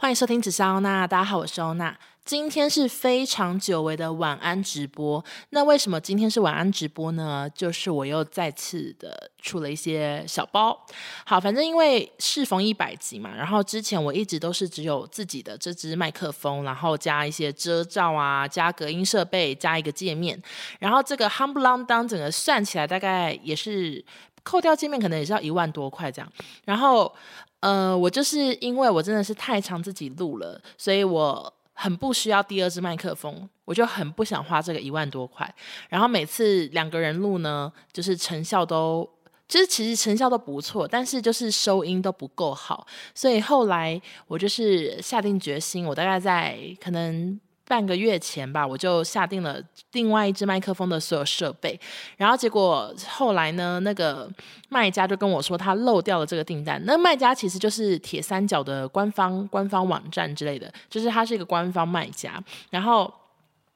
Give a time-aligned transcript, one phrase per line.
[0.00, 1.98] 欢迎收听紫砂欧娜，大家好，我是欧娜。
[2.24, 5.22] 今天是非常久违的晚安直播。
[5.50, 7.50] 那为什么今天是晚安直播呢？
[7.52, 10.86] 就是我又再次的出了一些小包。
[11.26, 20.40] 好，反正因为适逢一百集嘛，然后之前我一直都是只有自己的这支麦克风，然后加一些遮罩啊，加隔音设备，加一个界面，
[20.78, 24.04] 然后这个夯不啷当，整个算起来大概也是
[24.44, 26.32] 扣掉界面，可能也是要一万多块这样。
[26.66, 27.12] 然后。
[27.60, 35.52] 呃，我就是因为我真的是太常自己录了，所以我很不需要第二支麦克风，我就很不想花这个一万多块。
[35.88, 39.08] 然后每次两个人录呢，就是成效都，
[39.48, 47.40] 就是其实成效都不错，但是就是收音都不够好，所以后来我就是下定决心，我大概在可能。
[47.68, 51.78] 半个月前吧，我就下定了另外一支麦克风的所有设备，
[52.16, 54.28] 然后结果后来呢，那个
[54.70, 56.82] 卖家就跟我说他漏掉了这个订单。
[56.86, 63.12] 那卖家其实就是铁三角的官方官方网站之类的，就是他是一个官方卖家，然后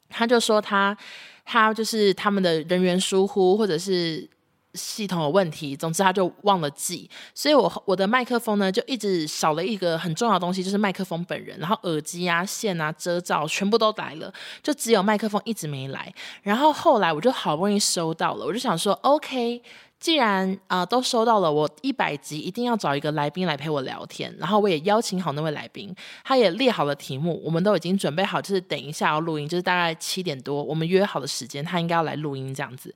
[0.08, 0.96] 他就说他
[1.44, 4.26] 他就是他们的人员疏忽，或者是。
[4.74, 11.58] 系统有问题，总之他就忘了记，所以我我的麦克风呢就一直少了一个很重要的东西，就是麦克风本人。
[11.58, 16.12] 然后耳机啊、线啊、遮罩全部都来了，就只有麦克风一直没来。
[16.42, 19.62] 然后后来我就好不容易收到了，我就想说，OK，
[20.00, 24.34] 既然啊、都收到了，我一百集一定要找一个来宾来陪我聊天。
[24.38, 32.94] 然后我也邀请好那位来宾，他也列好了题目，我们都已经准备好，就是等一下要录音，就是大概七点多，我们约好的时间，他应该要来录音这样子。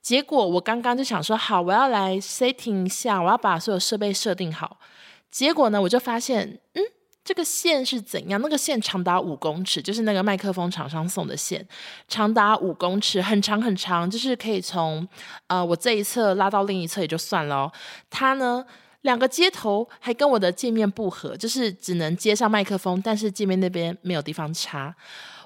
[0.00, 4.78] 结果我刚刚就想说好，我要来 setting 一下，我要把所有设备设定好。
[5.30, 6.82] 结果呢，我就发现，嗯，
[7.22, 8.40] 这个线是怎样？
[8.40, 11.66] 那个线长达五公尺，就是那个麦克风厂商送的线，
[12.08, 15.06] 长达五公尺，很长很长，就是可以从
[15.48, 17.72] 呃我这一侧拉到另一侧也就算了哦。
[18.08, 18.64] 它呢，
[19.02, 24.94] 两个接头还跟我的界面不合，就是只能接上麦克风，但是界面那边没有地方插。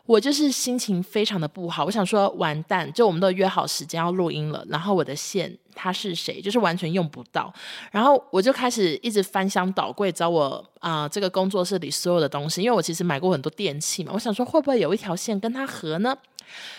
[0.04, 7.52] 我就是心情非常的不好，我想说完蛋，就我们都约好时间要录音了，然后我的线他是谁，就是完全用不到，
[7.92, 16.16] 然后我就开始一直翻箱倒柜找我啊、这个工作室里所有的东西，因为我其实买过很多电器嘛，我想说会不会有一条线跟他合呢？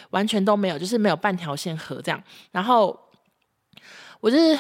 [0.09, 2.99] 完全都没有，就是没有半条线合这样，然后
[4.19, 4.59] 我就是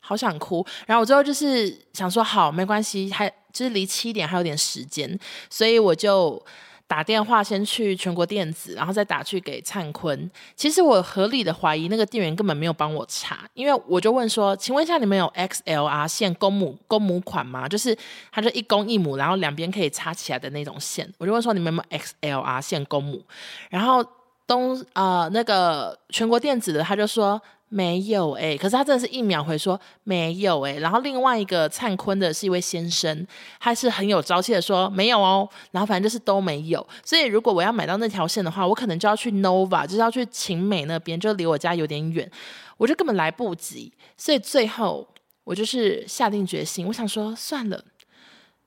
[0.00, 5.16] 好想哭，然后我最后就是想说好没关系，还就是离七点还有点时间，
[5.48, 6.44] 所以我就。
[6.86, 10.30] 打电话先去全国电子，然后再打去给灿坤。
[10.54, 17.66] 其实我合理的怀疑那个店员根本没有帮我查，因为我就问说：“请问一下，你们有 XLR 线公母公母款吗？
[17.68, 17.96] 就是
[18.30, 23.24] 它就一公一母，然后两边可以插起来的那种线。”我就问说：“你们有没有 XLR 线公母？”
[23.70, 24.04] 然后
[24.46, 27.40] 东呃那个全国电子的他就说。
[27.68, 33.26] 没有哎、欸，可是他真的是一秒回说没有哎、欸，然后另外一个灿坤的是一位先生，
[33.58, 42.30] 他是很有朝气的说没有哦，然后反正就是都没有，所以如果我要买到那条线的话，我可能就要去 Nova，就是要去晴美那边，就离我家有点远，
[42.76, 45.08] 我就根本来不及，所以最后
[45.42, 47.84] 我就是下定决心，我想说算了。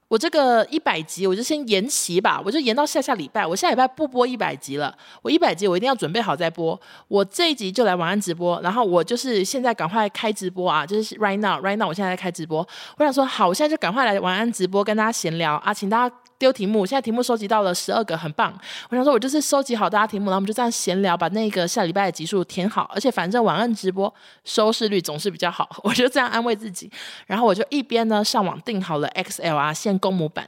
[0.08, 3.46] 我这个一百集，我就先延期吧，我就延到下下礼拜。
[3.46, 6.80] 我下礼拜不播一百集了，我一百集我一定要准备好再播。
[7.08, 12.66] 我这一集就来晚安直播，然后我就是现在赶快开直播啊，就是 right now，right now，我现在在开直播。
[12.98, 16.16] 我想说好，我现在就赶快来晚安直播，跟大家闲聊啊，请大家。
[16.40, 18.54] 丢题目，现在题目收集到了十二个，很棒。
[18.90, 22.90] 我想说，我就是收集好大家题目，然后我们就这样闲聊，把那个下礼拜的集数填好。
[22.94, 26.92] 而且反正晚安直播收视率总是比较好， 我就这样安慰自己。
[27.26, 30.48] 然后我就一边呢上网订好了 XLR 线公母版。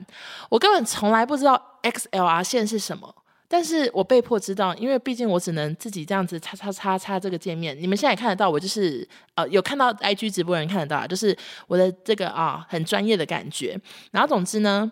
[0.49, 3.13] 我根本从来不知道 XLR 线是什么，
[3.47, 7.75] 但是我被迫知道，因为毕竟我只能自己这样子擦擦擦擦这个界面。
[7.79, 11.35] 你们现在也看得到，我就是呃有看到 IG 直播人看得到，就是
[11.67, 13.79] 我的这个啊很专业的感觉。
[14.11, 14.91] 然后总之呢。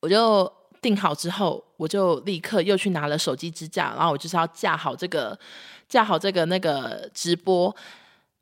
[0.00, 5.36] 我就订好之后，我就立刻又去拿了手机支架，然后我就是要架好这个
[5.88, 7.74] 架好这个那个直播，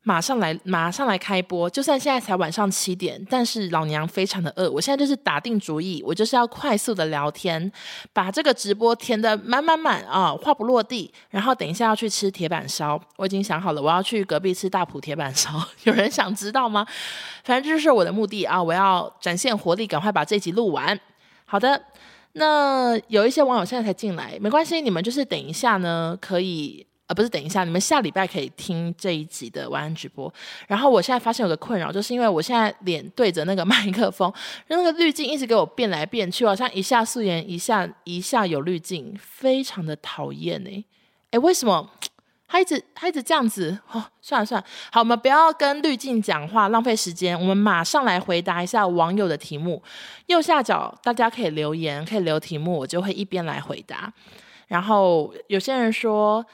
[0.03, 1.67] 马上来马上来开播。
[1.67, 4.69] 就算现在才晚上七点，但是老娘非常的饿。
[4.69, 7.71] 我现在就是打定主意，我就是要快速的聊天，
[8.13, 11.11] 把这个直播填得满满满啊，话不落地。
[11.31, 15.49] 然后等一下要去吃铁板烧，我已经想好了，我要去隔壁吃大埔铁板烧。
[15.85, 16.85] 有人想知道吗？
[17.43, 18.61] 反正这就是我的目的啊！
[18.61, 20.99] 我要展现活力，赶快把这集录完。
[21.45, 21.79] 好的，
[22.33, 30.33] 那有一些网友现在才进来，没关系，你们就是等一下呢，可以，呃，不是等一下，你们下礼拜可以听这一集的晚安直播。
[30.67, 34.33] 然后我现在发现有个困扰，就是因为我现在脸对着那个麦克风，
[34.67, 40.83] 那个滤镜一直给我变来变去，好像一下素颜，一下一下有滤镜，非常的讨厌哎，
[41.31, 41.89] 哎，为什么？
[42.55, 49.83] 他一直他一直这样子，哦，算了算了，好，我们不要跟滤镜讲话，浪费时间，我们马上来回答一下网友的题目。
[50.27, 54.09] 右下角大家可以留言，可以留题目，我就会一边来回答。
[54.67, 56.45] 然后有些人说。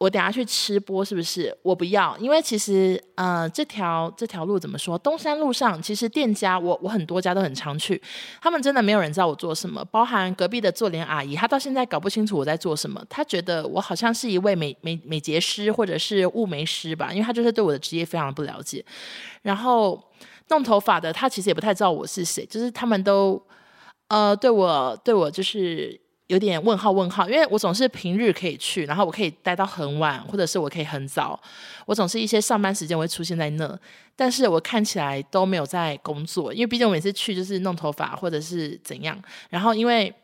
[0.00, 1.54] 我等下去吃播是不是？
[1.60, 4.96] 我不要，因为其实，呃，这条这条路怎么说？
[4.96, 8.00] 东山路上其实店家，我我很多家都很常去，
[8.40, 18.82] 他们真的没有人知道我做什么，包含隔壁的做脸阿姨，她到现在搞不清楚我在做什么，她觉得我好像是一位美美美睫师或者是雾眉师吧，因为她就是对我的职业非常不了解。
[19.42, 20.02] 然后
[20.48, 23.38] 弄头发的，她其实也不太知道我是谁，就是他们都，
[24.08, 26.00] 呃，对我对我就是。
[26.30, 31.38] 有点问号问号，因为我总是平日可以去，然后我可以待到很晚，或者是我可以很早，
[31.86, 33.76] 我总是一些上班时间会出现在那，
[34.14, 40.14] 但是我看起来都没有在工作，因为毕竟我每次去就是弄头发或者是怎样，然后因为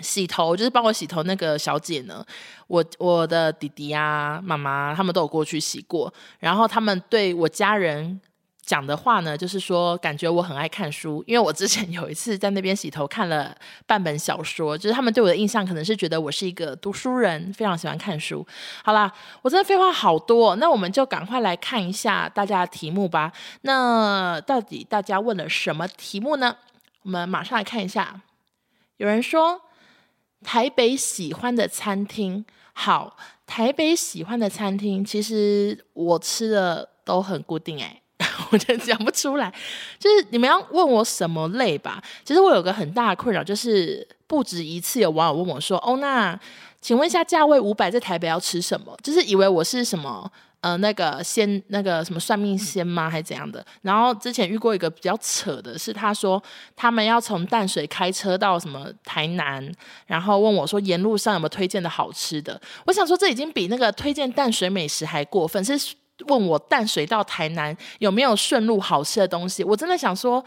[0.00, 2.22] 洗头就是帮我洗头那个小姐呢，
[2.66, 8.20] 我我的弟弟啊、妈妈他们都有过去洗过，然后他们对我家人。
[8.62, 18.46] 讲的话呢，就是说感觉我很爱看书，因为我之前有一次在那边洗头看了半本小说，就是他们对我的印象可能是觉得我是一个读书人，非常喜欢看书。
[18.84, 19.12] 好啦，
[19.42, 23.32] 我真的废话好多，那我们就赶快来看一下大家的题目吧。
[23.62, 26.56] 那到底大家问了什么题目呢？
[27.02, 28.20] 我们马上来看一下。
[28.98, 29.60] 有人说
[30.44, 33.16] 台北喜欢的餐厅，好，
[33.46, 37.99] 台北喜欢的餐厅，其实我吃的都很固定哎。
[38.50, 39.52] 我就讲不出来，
[39.98, 42.02] 就是你们要问我什么类吧。
[42.24, 46.38] 其实我有个很大的困扰，就是不止一次有网友问我说：“哦，那
[46.80, 53.64] 请问一下，价位五百在台北要吃什么？”就是以为我是什么呃那个仙那个什么算命仙吗，还是怎样的？
[53.82, 56.42] 然后之前遇过一个比较扯的是，他说
[56.76, 59.72] 他们要从淡水开车到什么台南，
[60.06, 62.60] 然后问我说沿路上有没有推荐的好吃的。
[62.86, 65.94] 我想说这已经比那个推荐淡水美食还过分，是。
[66.28, 70.44] 问我淡水到台南有没有顺路好吃的东西，我真的想说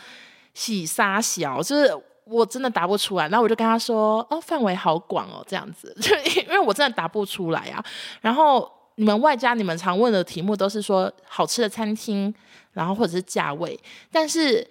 [0.54, 1.92] 喜沙小，就是
[2.25, 3.28] 我真的答不出来。
[3.30, 7.84] 然后我就跟他说：“哦，范围好广哦，这样子， 就因为我真的答不出来啊。”
[8.22, 12.34] 然后你们外加你们常问的题目都是说好吃的餐厅，
[12.72, 13.80] 然后或者是价位，
[14.12, 14.66] 但是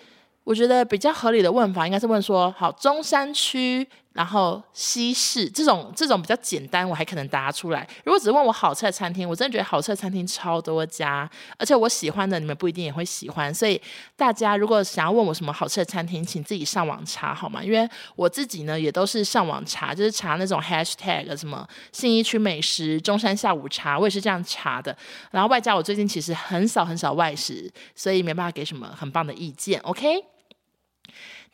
[0.45, 3.87] 我觉得比较合理的问法应该是问说：好，中山区。
[4.12, 7.88] 然后西式这种这种比较简单，我还可能答出来。
[8.05, 11.29] 如果只问我好吃的餐厅，我真的觉得好吃的餐厅超多家，
[11.59, 13.53] 而且我喜欢的你们不一定也会喜欢。
[13.53, 13.81] 所以
[14.17, 17.62] 大家如果想要问我什么好吃的餐厅，请自己上网查好吗？
[17.64, 24.97] 因为我自己呢也都是上网查，就是查那种 hashtag 什么信义区美食、中山下午茶，我也是这样查的。
[25.31, 29.81] 然后外加我最近其实很少很少外食，所以没办法给什么很棒的意见。
[29.81, 30.31] OK。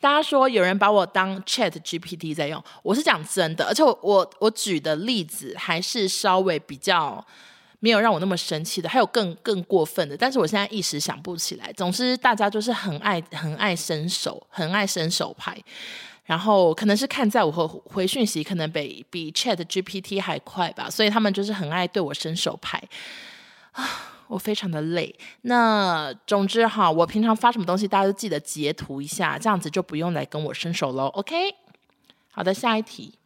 [0.01, 7.25] 大家说有人把我当 Chat GPT 在用，我是讲真的，而且我我我举的例子还是稍微比较
[7.81, 11.71] 没有让我那么生气的，还有更更过分的，但是我现在一时想不起来。
[11.73, 15.61] 总之，大家就是很爱很爱伸手，很爱伸手牌，
[16.23, 22.81] 然后可能是看在我和回讯息可能比比 Chat GPT 还快吧，所以他们就是很爱对我伸手牌
[23.73, 24.15] 啊。
[24.29, 31.07] 我非常的累，那总之哈，我平常发什么东西，大家都记得截图一下，这样子就不用来跟我伸手喽。
[31.07, 31.35] OK，
[32.31, 33.17] 好的，下一题，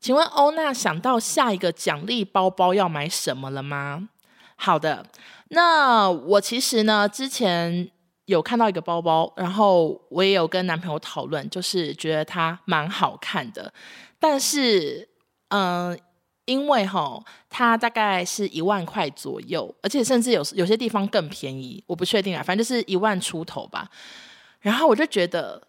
[0.00, 4.08] 请问欧娜想到下一个奖励包包要买什么了吗？
[4.56, 5.06] 好的，
[5.50, 7.88] 那我其实呢，之前
[8.24, 13.72] 有看到一个包包，然后我也有跟男朋友讨论，就是觉得它蛮好看的，
[14.18, 15.08] 但是
[15.50, 15.96] 嗯。
[16.46, 23.90] 因为哈，它大概是一万块左右，而且甚至有有些地方更便宜，我不确定啊，反正就是一万出头吧。
[24.60, 25.60] 然后我就觉得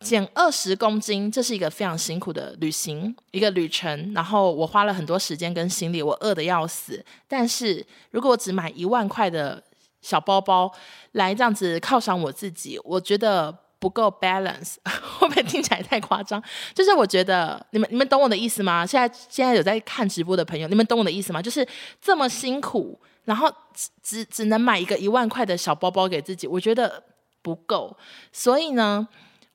[0.00, 4.12] 减二十公斤，这是一个非常辛苦的旅行，一个旅程。
[4.14, 7.04] 然后我花了很多时间跟心力，我饿得要死。
[7.28, 9.62] 但是如果我只买一万块的
[10.00, 10.72] 小包包
[11.12, 13.65] 来这样子犒赏我自己，我觉得。
[13.78, 14.76] 不够 balance，
[15.18, 16.42] 会不会听起来太夸张？
[16.74, 18.86] 就是我觉得你们你们懂我的意思吗？
[18.86, 21.40] 现在现在有在看直播的朋友，你们懂我的意思吗？
[21.42, 21.66] 就是
[22.00, 27.02] 这么辛苦，然后只只只能买一个一万块的小包包给自己，我觉得
[27.42, 27.96] 不够。
[28.32, 29.06] 所以呢。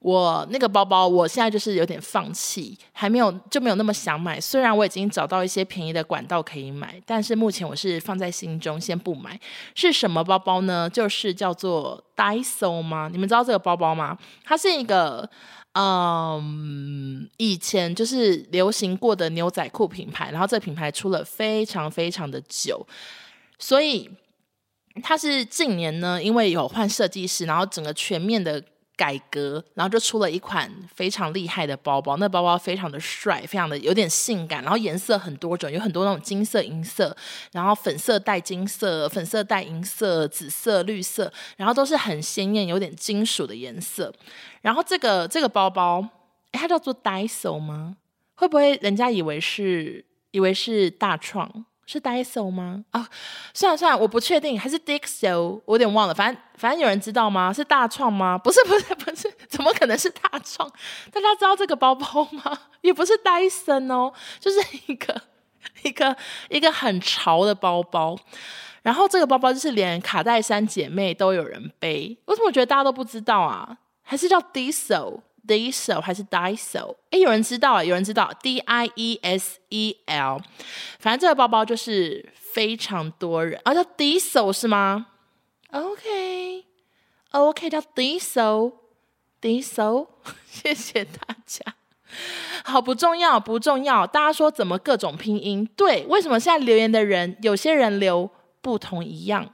[0.01, 4.41] 我那个包包，我现在就是有点放弃，还没有就没有那么想买。
[4.41, 9.39] 虽然我已经找到一些便宜的管道可以买，但是目前我是放在心中，先不买。
[9.75, 10.89] 是什么包包呢？
[10.89, 13.10] 就是叫做 Daiso 吗？
[13.12, 14.17] 你们知道这个包包吗？
[14.43, 15.29] 它是一个
[15.74, 22.84] 嗯，以前就是流行过的牛仔裤品牌，然后这个品牌出了非常非常的久，
[23.60, 24.10] 所以
[25.03, 28.63] 它是近年呢，因为有换设计师，然后整个全面的。
[29.01, 32.17] 改革，然后就出了一款非常厉害的包包。
[32.17, 37.17] 那包包非常的帅，非常的有点性感，然后颜色很多种，有很多那种金色、银色，
[37.51, 44.13] 然后粉色带金色、粉色带银色、紫色、绿色，然后都是很鲜艳、有点金属的颜色。
[44.62, 46.08] 然后这个这个包包，
[46.51, 47.98] 它叫做 Daiso 吗？
[48.36, 51.65] 会不会人家以为是以为是大创？
[51.92, 52.84] 是 Daiso 吗？
[52.92, 53.08] 啊、
[53.54, 56.14] 算了算了，我不确定，还是 Dixel，我有点忘了。
[56.14, 57.52] 反正反正有人知道吗？
[57.52, 58.38] 是大创吗？
[58.38, 60.70] 不是不是不是， 怎么可能是大创？
[61.12, 62.58] 大家知道这个包包吗？
[62.82, 65.22] 也不是 Dyson 哦，就是一个
[65.84, 66.16] 一个
[66.50, 68.18] 一个很潮的包包。
[68.82, 73.78] 然后这个包包就是连卡戴珊姐妹都有人背，为什么我觉得大家都不知道啊？
[74.02, 75.20] 还是叫 Diesel？
[75.48, 76.96] Diesel 还是 Diesel？
[77.10, 77.84] 哎，有人知道啊？
[77.84, 80.40] 有人知道 D I E S E L。
[81.00, 85.08] 反正这个包包就是非常多人啊，叫 Diesel 是吗
[85.72, 86.64] ？OK，OK，、
[87.32, 87.32] okay.
[87.32, 90.08] okay, 叫 Diesel，Diesel。
[90.46, 91.76] 谢谢大家。
[92.64, 94.06] 好，不重要，不重要。
[94.06, 95.68] 大家说怎么各种拼音？
[95.76, 98.30] 对，为什么现在留言的人有些人留
[98.62, 99.52] 不同一样？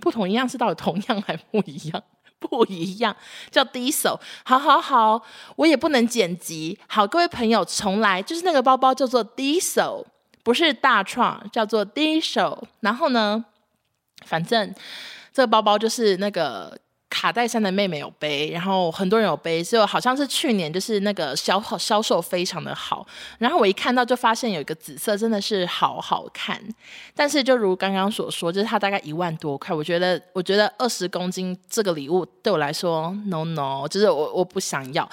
[0.00, 2.02] 不同一样是到底同样还不一样？
[2.50, 3.16] 不一样，
[3.50, 4.18] 叫 Diesel。
[4.44, 5.22] 好好好，
[5.56, 6.78] 我也不能剪辑。
[6.86, 10.04] 好，各位朋友，重来，就是那个包包叫做 Diesel，
[10.42, 12.62] 不是大创，叫做 Diesel。
[12.80, 13.44] 然后呢，
[14.24, 14.74] 反正
[15.32, 16.78] 这个包包就是那个。
[17.10, 23.06] 卡戴珊的妹妹有背，然后很多人有背，就好像是去年就是那个销销售非常的好。
[23.38, 26.62] 然后我一看到就发现有一个紫色真的是好好看，
[27.14, 29.74] 但是就如刚刚所说，就是它大概一万多块。
[29.74, 35.08] 我觉得我觉得二十公斤这个礼物对我来说 no no，就是我我不想要。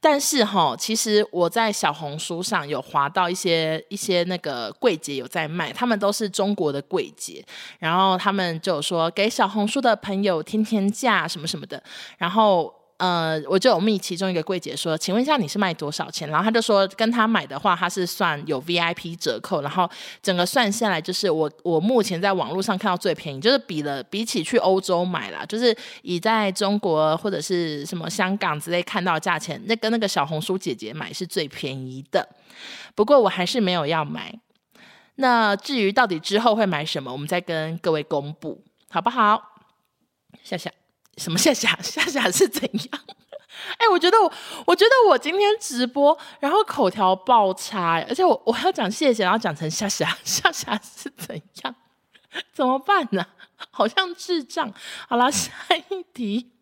[0.00, 7.44] 但是哈，其实我在小红书上有划到一些一些那个柜姐有在卖，他们都是中国的柜姐，
[7.78, 11.82] 然后他们就说给小红书的朋友天天价什么什么的，
[12.16, 12.77] 然后。
[12.98, 16.28] 呃，我就有密其中一个柜姐说，请问一下你是卖多少钱？
[16.28, 19.88] 然后他就说，跟他买的话，他是算有 VIP 折扣，然后
[20.20, 32.28] 整个算下来就是我我目前在网络上看到最便宜，就是比了比起去欧洲买啦，就是以在中国或者是什么香港之类看到价钱，那跟那个小红书姐姐买是最便宜的。
[32.96, 34.36] 不过我还是没有要买。
[35.20, 39.40] 那至于到底之后会买什么，我们再跟各位公布，好不好？
[40.42, 40.77] 谢谢。
[41.18, 43.04] 什么夏夏夏夏是怎样？
[43.76, 44.32] 哎、我觉得我
[44.66, 51.34] 我觉得我今天直播，然后口条爆差，而且我我要讲谢谢，然后讲成夏夏夏夏是怎
[51.64, 51.74] 样？
[52.52, 53.26] 怎么办呢？
[53.70, 54.72] 好像智障。
[55.08, 55.50] 好了，下
[55.90, 56.52] 一题。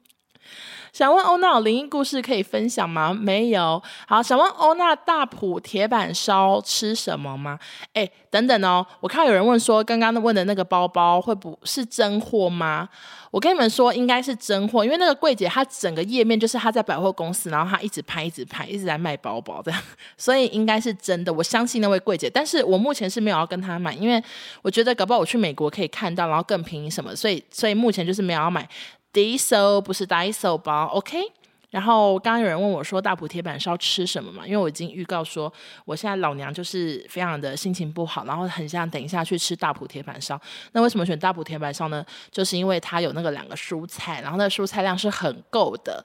[0.97, 3.13] 想问欧娜有灵异故事可以分享吗？
[3.13, 3.83] 没有。
[4.09, 7.59] 好，想问欧娜大埔铁板烧吃什么吗？
[7.93, 12.89] 哎，等等哦，我看到有人问说，刚刚问的那个包包会不是真货吗？
[13.31, 19.71] 我跟你们说，应该是真货，因为那个柜姐她整个页面就是她在百货公司，然后她一直拍，一直拍，一直在卖包包的，
[20.17, 21.31] 所以应该是真的。
[21.31, 24.23] 我相信那位柜姐，但是我目前是没有要跟她买，因为
[24.63, 28.67] 我觉得搞不好我去美国可以看到，然后更便宜什么，所以所以目前就是没有要买。
[29.17, 31.17] Diesel 不是 Daiso 包，OK。
[31.71, 34.47] 然后刚刚有人问我说大埔铁板烧吃什么嘛？
[34.47, 35.51] 因为我已经预告说
[35.87, 40.39] 我现在老娘就是非常的心情不好，然后很想等一下去吃大埔铁板烧。
[40.73, 42.05] 那为什么选大埔铁板烧呢？
[42.31, 46.05] 就是因为它有那个两个蔬菜，然后那个蔬菜量是很够的，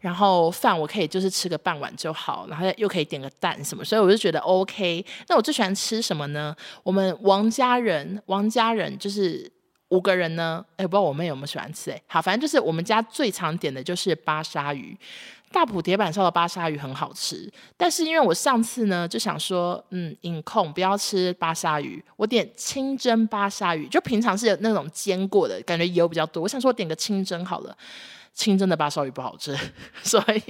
[0.00, 5.04] 然后饭我可以就是吃个半碗就好，然后又可以点个蛋什么，所以我就觉得 OK。
[5.28, 6.56] 那我最喜欢吃什么呢？
[6.82, 9.55] 我们王家人，王家人就是。
[9.88, 12.02] 五个人呢，哎，不知道我妹有没有喜欢吃哎。
[12.06, 14.98] 好，反正就是我们家最常点的就是巴沙鱼，
[15.52, 17.48] 大埔铁板烧的巴沙鱼很好吃。
[17.76, 26.42] 但是因为我上次呢就想说，嗯，饮控不要吃巴沙鱼，我点清蒸巴沙鱼，就平常是有那种煎过的，感觉油比较多。
[26.42, 27.76] 我想说我点个清蒸好了，
[28.32, 29.56] 清蒸的巴沙鱼不好吃，
[30.02, 30.42] 所以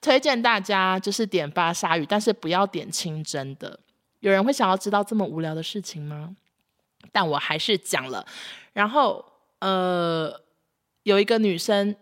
[0.00, 3.78] 推荐大家就是点巴沙鱼，但是不要点清蒸的。
[4.20, 6.34] 有人会想要知道这么无聊的事情吗？
[7.12, 8.26] 但我还是讲了，
[8.72, 9.24] 然后
[9.60, 10.32] 呃，
[11.02, 11.94] 有一个女生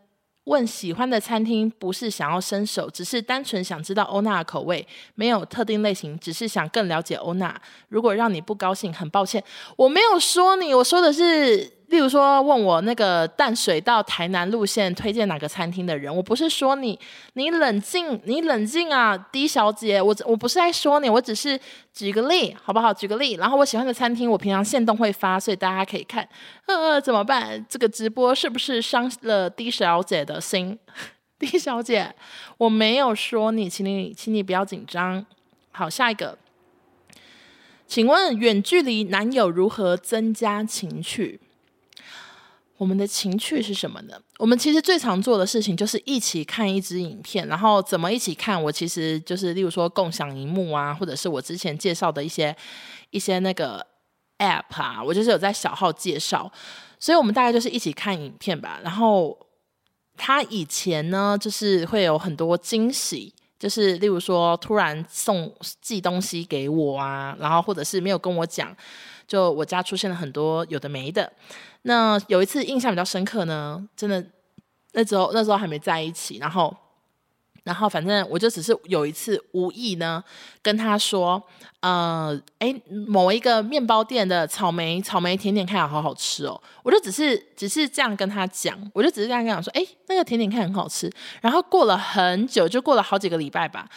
[0.45, 7.61] 问喜欢的餐厅，不是想要伸手，只是单纯想知道欧娜的口味，没有特定类型，只是想更了解欧娜。
[7.89, 9.43] 如果让你不高兴，很抱歉，
[9.77, 11.76] 我没有说你，我说的是。
[11.89, 16.99] 例如说，问我那个淡水到台南路线推荐哪个餐厅的人，我不是说你，
[17.35, 21.59] 你冷静，你冷静啊，D 小姐，我我不是在说你，我只是
[21.95, 22.93] 举个例，好不好？
[22.93, 26.29] 举个例，然后我喜欢的餐厅，我平常限动会发，所以大家可以看。
[26.67, 27.65] 呃，怎么办？
[27.69, 30.77] 这个直播是不是伤了 D 小姐的心？
[31.39, 32.13] D 小姐，
[32.59, 35.25] 我没有说你，请你，请你不要紧张。
[35.71, 36.37] 好，下一个，
[37.87, 41.39] 请问远距离男友如何增加情趣？
[42.79, 44.21] 我们的情趣是什么呢？
[44.39, 48.63] 我们其实最常做的事情就是一起看一支影片，然后怎么一起看？
[48.63, 52.55] 我其实就是例如说共享荧幕啊，或者是我之前介绍的一些
[53.11, 53.85] 一些那个
[54.39, 56.53] App 啊，我就是有在小号介绍，
[57.01, 58.79] 所以我们大概就是一起看影片吧。
[58.85, 59.39] 然后
[60.17, 68.77] 他以前呢，就是会有很多惊喜，就是例如说突然送寄东西给我啊，然后或者是没有跟我讲。
[69.27, 71.33] 就我家出现了很多有的没的，
[71.83, 74.25] 那有一次印象比较深刻呢，真的
[74.93, 76.75] 那时候那时候还没在一起，然后
[77.65, 80.23] 然后反正我就只是有一次无意呢
[80.63, 81.43] 跟他说，
[81.81, 93.89] 呃，诶，某一个面包店的草莓草莓甜点看起来好好吃哦，我就只是只是这样跟他讲，我就只是这样跟他讲说，诶，那个甜点看很好吃，然后过了很久，就过了好几个礼拜吧。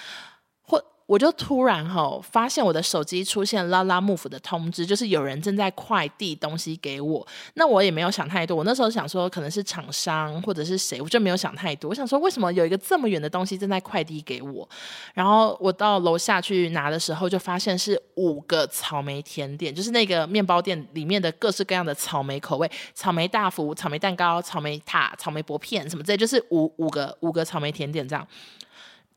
[1.09, 7.27] 我就突然哈、发现我的手机出现拉拉幕府的通知，就是有人正在快递东西给我。
[7.55, 11.89] 那我也没有想太多，我那时候想说可能是厂商或者是谁，我就没有想太多。
[11.89, 14.69] 我想说为什么有一个这么远的东西正在快递给我？
[15.15, 28.27] 然后我到楼下去拿的时候，就发现是五个草莓甜点，就是那个面包店里面的各式各样的草莓口味，草莓大福、草莓蛋糕、草莓塔、草莓薄片什么之类，就是五五个五个草莓甜点这样。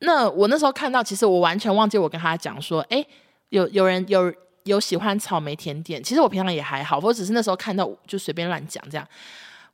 [0.05, 3.05] 那我那时候看到，其实我完全忘记我跟他讲说，哎，
[3.51, 4.33] 有有人有
[4.65, 6.03] 有喜欢草莓甜点。
[6.03, 9.07] 其实我平常也还好，我只是那时候看到就随便乱讲这样。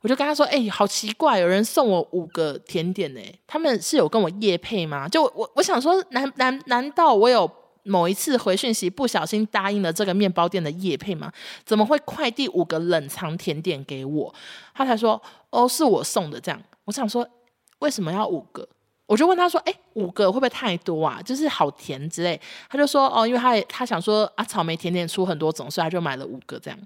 [0.01, 5.09] 我就跟他说，哎，好奇怪，有人送我五个甜点呢，他们是有跟我夜配吗？
[5.09, 7.49] 就我我想说，难难难道我有
[7.83, 11.29] 某一次回讯息不小心答应了这个面包店的业配吗？
[11.65, 14.33] 怎么会快递五个冷藏甜点给我？
[14.73, 16.61] 他才说，哦，是我送的这样。
[16.85, 17.27] 我想说，
[17.79, 18.67] 为什么要五个？
[19.09, 21.19] 我就问他说：“哎，五个会不会太多啊？
[21.23, 22.39] 就是好甜之类。”
[22.69, 26.79] 他就说：“哦，因为他他想说啊，草莓甜点出很多种，所以他就买了五个这样。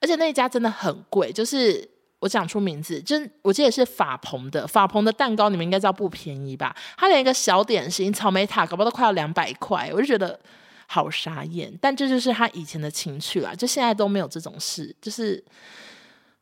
[0.00, 6.72] 而且那一家真的很贵，就是我讲出名字，就是我记得是法鹏的，法鹏的蛋糕你们应该知道不便宜吧？
[6.96, 10.38] 他连一个小点心草莓塔，搞不好都快要两百块，我就觉得
[10.86, 11.76] 好傻眼。
[11.82, 15.44] 但这就是他以前的情趣啦，就现在都没有这种事，就是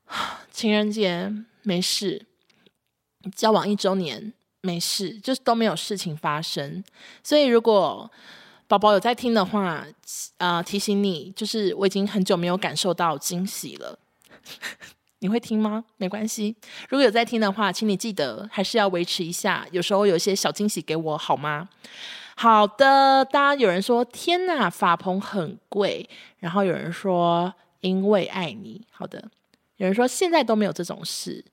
[0.53, 2.27] 情人节没事，
[3.35, 6.83] 交往一周年。”没事，就是都没有事情发生。
[7.23, 8.11] 所以如果
[8.67, 9.85] 宝宝有在听的话，
[10.39, 13.99] 呃，提醒你，就是我已经很久没有感受到惊喜了。
[15.19, 15.85] 你会听吗？
[15.99, 16.57] 没关系。
[16.89, 19.67] 如果有在听的话，请你记得还是要维持一下。
[19.71, 21.69] 有时候有一些小惊喜给我好吗？
[22.35, 23.23] 好的。
[23.27, 26.09] 大家有人说天哪，法鹏很贵。
[26.39, 28.81] 然后有人说因为爱你。
[28.91, 29.23] 好的。
[29.77, 31.45] 有人说现在都没有这种事。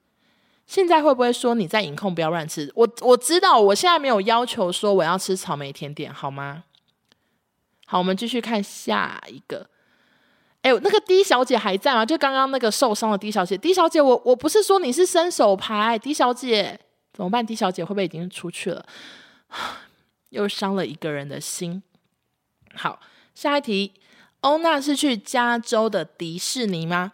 [0.71, 2.71] 现在会不会说你在饮控不要乱吃？
[2.75, 6.63] 我我知道，我现在没有要求说我要吃草莓甜点，好吗？
[7.85, 9.67] 好，我们继续看下一个。
[10.61, 12.05] 哎，那个 D 小姐还在吗？
[12.05, 16.79] 就刚刚那个受伤的 D 小姐，D 小姐，我我不是说你是伸手牌，D 小姐
[17.11, 18.85] 怎么办？D 小姐会不会已经出去了？
[20.31, 21.83] 又伤了一个人的心。
[22.75, 23.01] 好，
[23.35, 23.91] 下一题，
[24.39, 27.11] 欧娜是去加州的迪士尼吗？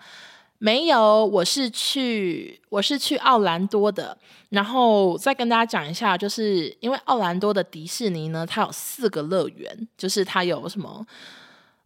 [0.60, 4.18] 没有，我是去我是去奥兰多的，
[4.50, 11.06] 然后再跟大家讲一下，就是因为奥兰多的迪士尼呢，它有四个乐园，就是它有什么，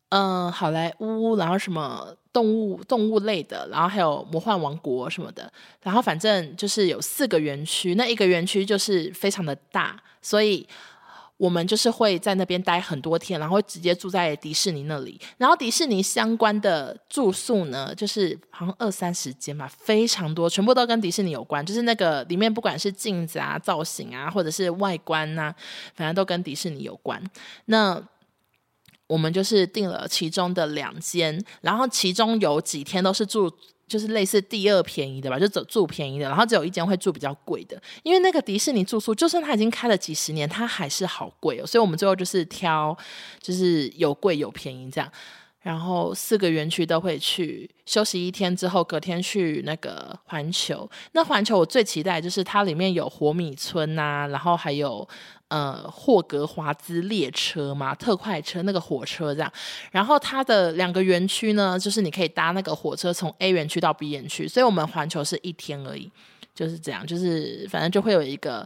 [0.09, 5.51] 嗯、好莱坞，然后什么动物动物类的，然后还有魔幻王国什么的，
[5.83, 10.67] 然后反正就是有四个园区，那一个园区就是非常的大，所以。
[11.41, 15.19] 我们就是会在那边待很多天，然后直接住在迪士尼那里。
[15.39, 21.65] 然后迪士尼相关的住宿呢，就是好像二三十间吧，非常多，全部都跟迪士尼有关。
[21.65, 25.51] 就是那个里面不管是镜子啊、造型啊，或者是外观啊，
[25.95, 27.19] 反正都跟迪士尼有关。
[27.65, 27.99] 那
[29.07, 33.51] 我们就是订了其中的两间，然后其中有几天都是住。
[33.91, 42.97] 就是类似第二便宜的吧，就走住便宜的，然后只有一间会住比较贵的，因为那个迪士尼住宿，就算它已经开了几十年，它还是好贵哦，所以我们最后就是挑，
[43.41, 45.11] 就是有贵有便宜这样，
[45.59, 50.89] 然后四个园区都会去休息一天之后，隔天去那个环球。
[51.11, 55.05] 那环球我最期待就是它里面有活米村呐，然后还有。
[55.51, 59.51] 呃，霍格华兹列车嘛，特快车那个火车这样，
[59.91, 66.09] 然后它的两个园区呢，就是你可以搭那个火车从 A 园区到 B 园区，所以我们环球是一天而已，
[66.55, 68.65] 就是这样，就是反正就会有一个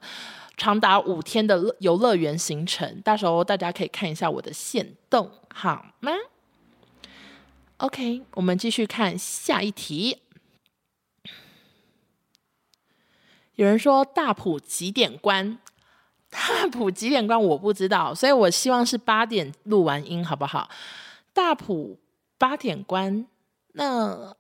[0.58, 6.12] 长达五天的游乐园行程，到时候大家可以看一下我的线动，好吗
[7.78, 10.20] ？OK，我们继续看下一题。
[13.56, 15.58] 有人说大埔几点关？
[16.36, 20.70] 大普几点关我不知道，所以我希望是八点录完音，好不好？
[21.34, 21.98] 大普
[22.38, 23.26] 八点关，
[23.72, 24.36] 那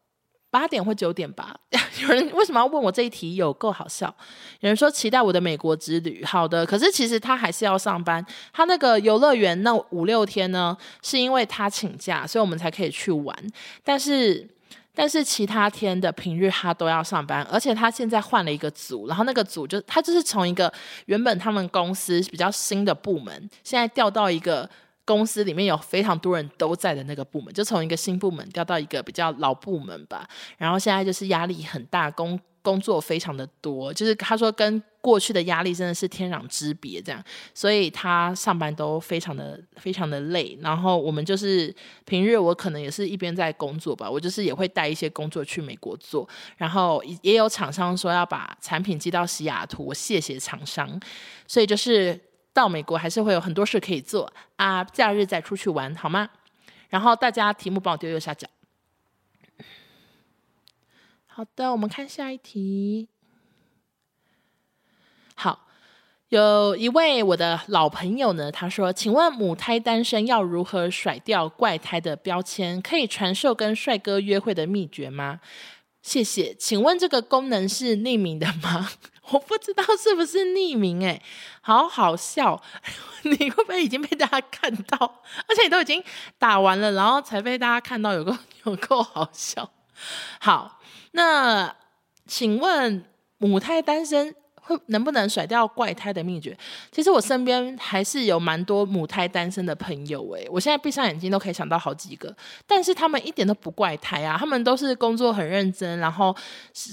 [0.50, 1.58] 八点或九点吧。
[2.04, 3.36] 有人为什么要问我这一题？
[3.36, 4.14] 有够好笑。
[4.60, 6.24] 有人说期待我的美国之旅。
[6.26, 8.24] 好的，可是其实他还是要上班。
[8.52, 13.36] 他那个游乐园那五六天呢，是因为他请假，所以我们才可以去玩。
[13.84, 14.55] 但是。
[14.96, 20.72] 但是其他天的平日他都要上班，而且他现在换了一个组，然后那个组就他就是从一个
[21.08, 24.70] 原本他们公司比较新的部门，现在调到一个
[25.04, 30.28] 公司里面有非常多人都在的那个部门，就从一个新部门调到一个比较老部门吧，
[30.58, 32.40] 然后现在就是压力很大，工。
[32.66, 37.24] 工作非常的多，就是他说跟过去的压力真的是天壤之别，这样，
[37.54, 40.58] 所以他上班都非常的非常的累。
[40.62, 41.74] 然后我们就是
[42.06, 46.28] 平日我可能也是一边在工作吧，我就是也会带一些工作去美国做。
[46.58, 51.00] 然后也有厂商说要把产品寄到西雅图，我谢谢厂商。
[51.46, 52.20] 所以就是
[52.52, 56.28] 到美国还是会有很多事可以做啊，假日再出去玩好吗？
[56.90, 58.48] 然后大家题目帮我丢右下角。
[61.38, 63.10] 好的，我们看下一题。
[65.36, 65.68] 好，
[66.30, 72.82] 有一位我的老朋友呢，他说：“请问母胎单身要如何甩掉怪胎的标签？
[72.82, 75.42] 可以传授跟帅哥约会的秘诀吗？”
[76.02, 76.54] 谢谢。
[76.54, 78.90] 请问这个功能是匿名的吗？
[79.32, 81.22] 我不知道是不是匿名诶，
[81.60, 82.64] 好好笑。
[83.24, 85.22] 你会不会已经被大家看到？
[85.50, 86.02] 而且你都已经
[86.40, 89.70] 打完了，然后才被大家看到有，有够有够好笑。
[90.40, 90.80] 好。
[91.18, 91.74] 那
[92.28, 93.06] 请问
[93.38, 96.58] 母胎单身会能不能甩掉怪胎的秘诀？
[96.92, 102.36] 其实我身边还是有蛮多母胎单身的朋友诶，我现在闭上眼睛都可以想到好几个，
[102.68, 106.36] 但是他们一点都不怪胎啊，他们都是工作很认真，然后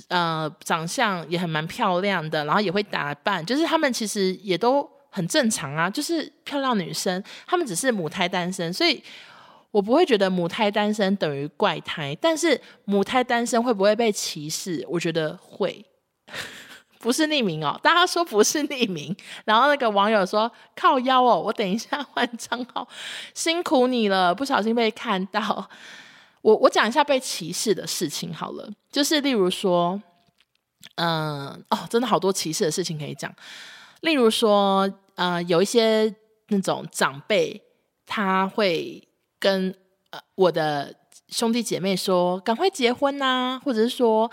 [0.06, 9.02] 呃长相也很蛮漂亮的，然后也会打扮，就是他们其实也都很正常啊，就是漂亮女生，他们只是母胎单身，所以。
[9.72, 14.86] 我不会觉得母胎单身等于怪胎，但是母胎单身会不会被歧视？
[14.88, 15.84] 我觉得会，
[17.00, 22.86] 不是匿名哦，大家说不是匿名，然后那个网友说靠腰哦，我等一下换账号，
[23.34, 25.68] 辛苦你了，不小心被看到。
[26.42, 30.00] 我我讲一下被歧视的事情好了，就是例如说，
[30.96, 33.34] 嗯、哦，真的好多歧视的事情可以讲，
[34.02, 36.14] 例如说，呃，有一些
[36.48, 37.62] 那种长辈
[38.04, 39.02] 他会。
[39.42, 39.74] 跟
[40.10, 40.94] 呃我的
[41.28, 44.30] 兄弟姐妹说，赶快结婚呐、啊，或者是说，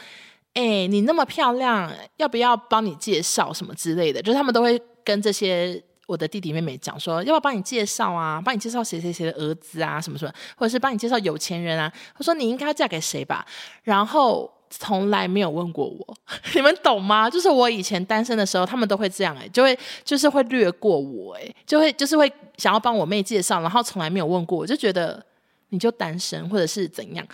[0.54, 4.22] 哎、你那么漂亮，要不要帮你介绍什么之类的？
[4.22, 8.40] 就是他们都会跟这些我的弟弟妹妹讲说，要不要帮你介绍啊？
[8.40, 10.00] 帮你介绍谁谁谁的儿子啊？
[10.00, 11.92] 什么什么，或者是帮你介绍有钱人啊？
[12.16, 13.44] 他说你应该要嫁给谁吧？
[13.82, 16.18] 然后从来没有问过我，
[16.56, 17.30] 你们懂吗？
[17.30, 22.32] 就是我以前单身的时候，他们都会这样哎、就会就是会略过我哎、就会就是会。
[22.60, 25.26] 想要帮我妹介绍，然后从来没有问过，我就觉得
[25.70, 27.26] 你就单身或者是怎样。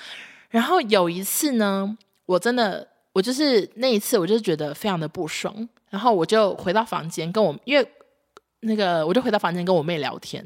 [0.52, 5.68] 然后有一次呢，我真的，我就是那一次，我就觉得非常的不爽。
[5.90, 7.84] 然后我就回到房间跟我，因为
[8.66, 10.44] 那个我就回到房间跟我妹聊天。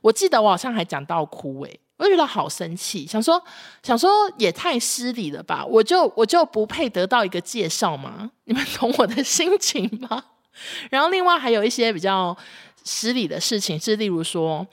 [0.00, 3.42] 我记得我好像还讲到哭诶，我就觉得好生气，想说
[3.82, 5.64] 想说也太失礼了吧？
[5.66, 8.30] 我就我就不配得到一个介绍吗？
[8.44, 10.24] 你们懂我的心情吗？
[10.90, 12.36] 然后另外还有一些比较。
[12.88, 14.64] 失礼的事情是，例如说，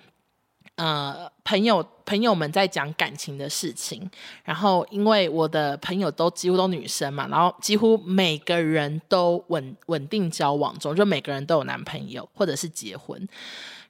[0.75, 4.09] 呃，朋友朋友们在讲感情的事情，
[4.43, 13.27] 然后因为我的朋友都几乎都女生嘛，然后几乎每个人都稳稳定交往中，就每个人都有男朋友或者是结婚，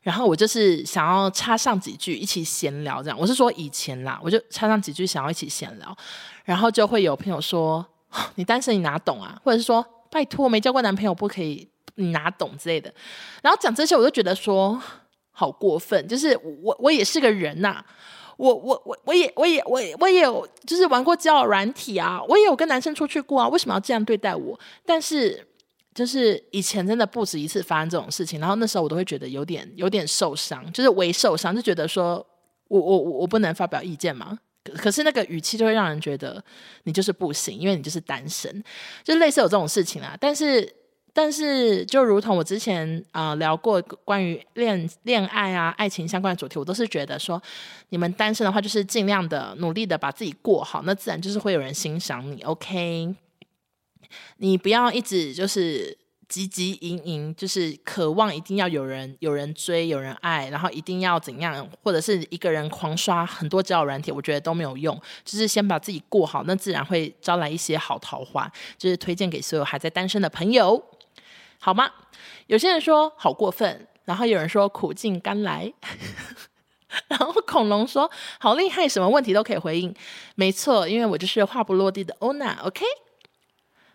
[0.01, 5.95] 然后我就是想要插上几句一起闲聊，这样，我是说以前啦，我就插上几句想要一起闲聊，
[6.43, 7.85] 然后就会有朋友说，
[8.35, 9.39] 你单身你哪懂啊？
[9.41, 11.69] 或者是说，拜托没交过男朋友不可以。
[11.95, 12.91] 你哪懂之类的，
[13.43, 14.81] 然后讲这些，我就觉得说
[15.33, 16.07] 好过分。
[16.07, 17.83] 就是我我也是个人呐、
[18.37, 24.57] 我我我我也我也我也我也有就是玩过交友软体啊，我也有跟男生出去过啊，为什么要这样对待我？
[24.85, 25.45] 但是
[25.93, 32.25] 就是以前真的不止一次发生这种事情，然后那时候我都会觉得有点有点受伤，就是微受伤，就觉得说
[32.67, 34.39] 我我我我不能发表意见吗？
[34.63, 36.43] 可是那个语气就会让人觉得
[36.83, 38.63] 你就是不行，因为你就是单身，
[39.03, 40.73] 就类似有这种事情啊，但是。
[41.15, 47.39] 但是，就如同我之前啊、聊过关于恋恋爱啊、爱情相关的主题，我都是觉得说，
[47.89, 52.41] 你们单身的话，就是尽量的努力的把自己过好，那自然就是会有人欣赏你。
[52.41, 53.13] OK，
[54.37, 55.95] 你不要一直就是
[56.27, 64.99] 汲汲营营，就是渴望一定要有人有人追、有人爱，然后一定要怎样，或者是一个人狂刷很多交友软体，我觉得都没有用。
[65.23, 68.51] 就是先把自己过好，那自然会招来一些好桃花。
[68.79, 70.83] 就是推荐给所有还在单身的朋友。
[71.63, 71.89] 好吗？
[72.47, 75.71] 有些人说好过分，然后有人说苦尽甘来。
[77.07, 79.95] 然后恐龙说：“好厉害，什么问题都可以回应。”
[80.35, 82.59] 没错，因为我就是话不落地的欧娜。
[82.63, 82.83] OK，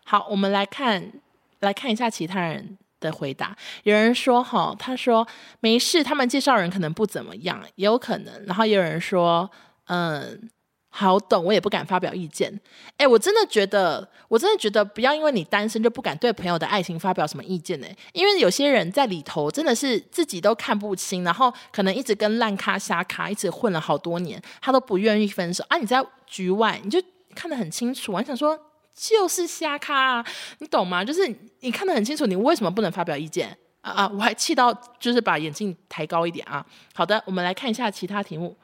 [0.05, 1.13] 好，我们来看，
[1.61, 3.55] 来看一下其他人的回答。
[3.83, 5.29] 有人说：“哈，他说
[5.61, 9.51] 没事，他们介绍人可能不怎么样，也有可能。”然后也有人说
[9.89, 10.51] ：“嗯。”
[10.91, 12.61] 好懂，我也不敢发表意见。
[12.97, 17.87] 哎，我真的觉得，我真的觉得，不要因为你单身就不敢对朋友的爱情发表什么意见呢？
[18.13, 25.77] 因为有些人在里头真的是自己都看不清，然后可能一直跟烂咖、瞎咖一直混了好多年，他都不愿意分手啊！
[25.77, 27.01] 你在局外你就
[27.35, 28.59] 看得很清楚，我想说
[28.95, 30.27] 就是瞎咖啊，
[30.59, 31.05] 你懂吗？
[31.05, 34.11] 就是你看得很清楚，你为什么不能发表意见啊啊！
[34.13, 36.65] 我还气到就是把眼镜抬高一点啊！
[36.95, 38.57] 好的，我们来看一下其他题目。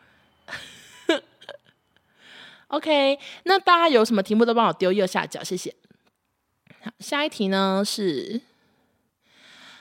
[2.74, 5.72] OK，那大家有什么题目都帮我丢右下角，谢谢。
[6.82, 8.40] 好，下一题呢是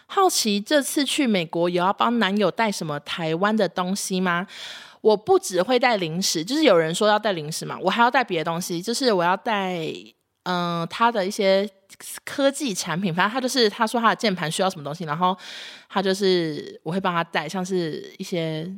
[0.05, 4.45] 好奇这次去美国有要帮男友带什么台湾的东西吗？
[5.01, 9.81] 我不只会带零食，就是有人说要带零食嘛，我还要带别的东西，就是我要带
[10.43, 11.67] 嗯、他的一些
[12.23, 15.35] 科技产品，反正他就是他说他的键盘需要什么东西，然后
[15.89, 18.71] 他就是我会帮他带，像是一些。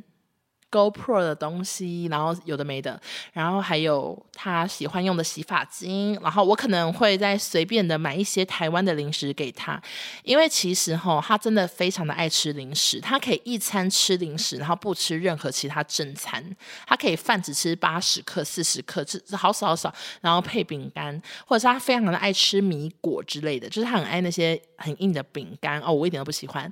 [0.76, 3.00] GoPro 的东西，然后有的没的，
[3.32, 9.80] 然后还有他喜欢用的洗发精，然后我可能会再随便的买一些台湾的零食给他，
[10.22, 16.44] 因为其实哈，他真的非常的爱吃零食，他可以一餐吃零食，然后不吃任何其他正餐，
[16.86, 25.80] 他可以饭只吃八十克、四十克，吃好少好少，然后配饼干，或者是他非常的爱吃米果之类的，就是他很爱那些很硬的饼干。
[25.80, 26.70] 哦，我一点都不喜欢。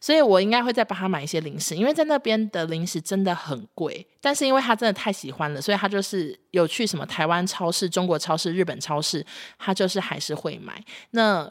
[0.00, 4.06] 所以我应该会再帮他买一些零食，因为在那边的零食真的很贵。
[4.20, 9.24] 但是因为他真的太喜欢了，所以他就是有去什么台湾超市、中国超市、日本超市，
[9.58, 10.82] 他就是还是会买。
[11.10, 11.50] 那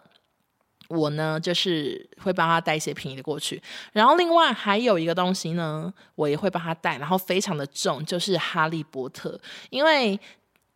[0.88, 3.62] 我呢，就是会帮他带一些便宜的过去。
[3.94, 10.20] 然后另外还有一个东西呢，我也会帮他带，然后非常的重，就是哈利波特，因为。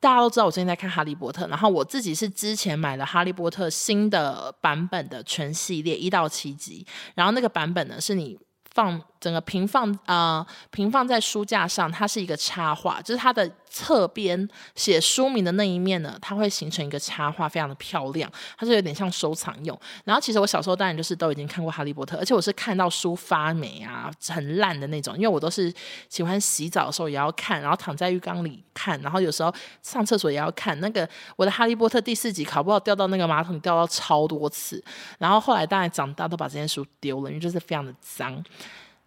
[0.03, 6.85] 大家都知道我最近在看《哈利波特》，然后我自己是之前买了《哈利波特》新的版本的全系列一到七集，
[7.15, 8.37] 然后那个版本呢是你。
[8.75, 19.79] 放整个平放啊、平放在书架上，它是一个插画，就是它的侧边写书名的那一面呢，它会形成一个插画，非常的漂亮，它是有点像收藏用。
[20.03, 25.73] 然后其实我小时候当然就是都已经看过《哈利波特》，而且我是看到书发霉啊，很烂的那种，因为我都是
[26.09, 30.77] 喜欢洗澡的时候也要看，然后躺在浴缸里看，然后有时候上厕所也要看。
[30.81, 31.07] 那个
[31.37, 34.83] 我的《哈利波特》第四集考不好掉到那个马桶里掉到超多次，
[35.17, 38.43] 然后后来当然长大都把这件书丢了，因为就是非常的脏。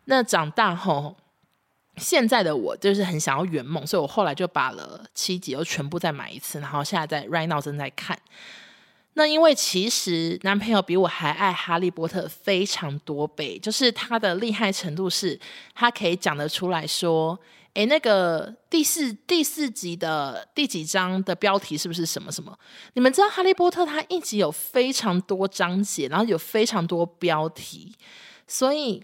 [0.07, 1.17] 那长大后，
[1.97, 8.19] 现在的我就是很想要圆梦，所以我后来就把了七集又全部再买一次，然后现在在 right now 正在看。
[9.15, 15.39] 那因为其实男朋友比我还爱哈利波特非常多倍，就是他的厉害程度是，
[15.75, 17.37] 他可以讲得出来说，
[17.75, 22.57] 诶，那个第四第四集的第几章的标题是不是什么什么？
[22.93, 27.93] 你们知道哈利波特他一集有非常多章节，然后有非常多标题，
[28.47, 29.03] 所以。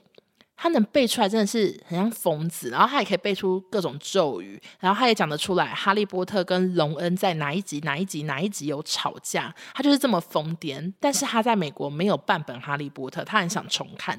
[0.63, 10.93] 他能背出来真的是很像疯子，然后他也可以背出各种咒语，然后他也讲得出来哈利波特跟隆恩在哪一集哪一集哪一集有吵架，他就是这么疯癫。
[11.01, 14.17] 但是他在美国没有半本哈利波特，他很想重看，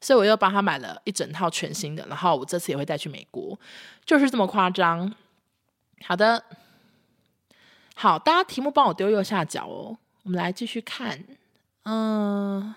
[0.00, 3.58] 所以我又帮他买了一整套全新的，然后我这次也会带去美国，
[4.06, 5.14] 就是这么夸张。
[6.06, 6.42] 好的，
[7.94, 11.22] 好，大家题目帮我丢右下角哦，我们来继续看，
[11.82, 12.74] 嗯，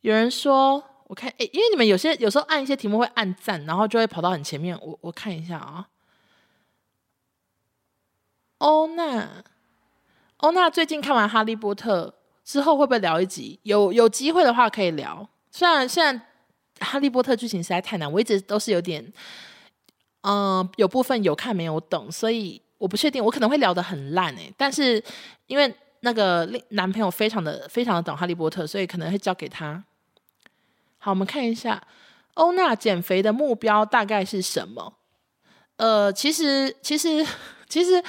[0.00, 0.82] 有人说。
[1.08, 4.76] 我看，诶，因为你们有些有时候按一些题目会按赞，然后就会跑到很前面。
[4.82, 5.86] 我我看一下啊。
[8.58, 9.44] 欧娜，
[10.38, 12.08] 欧娜最近看完《哈利波特》
[12.44, 13.60] 之后会不会聊一集？
[13.62, 15.28] 有有机会的话可以聊。
[15.50, 16.24] 虽然现在
[16.84, 19.12] 《哈利波特》剧情实在太难，我一直都是有点，
[20.22, 24.52] 嗯、有部分有看没有懂，所以我不确定，我可能会聊得很烂诶。
[24.56, 25.00] 但是
[25.46, 29.84] 因为那个男朋友非常的非常的懂《哈利波特》，所以可能会交给他。
[31.06, 31.80] 好，我们看一下
[32.34, 34.92] 欧娜减肥的目标大概是什么？
[35.76, 37.24] 呃，其实，其实，
[37.68, 38.02] 其实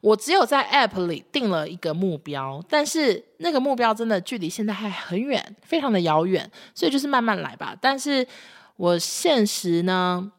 [0.00, 7.72] 我只有在 App 里定了一个目标，但是那个目标真的距离现在还很远，非常的遥远，所以就是慢慢来吧。
[7.80, 8.26] 但是
[8.74, 10.32] 我现实呢？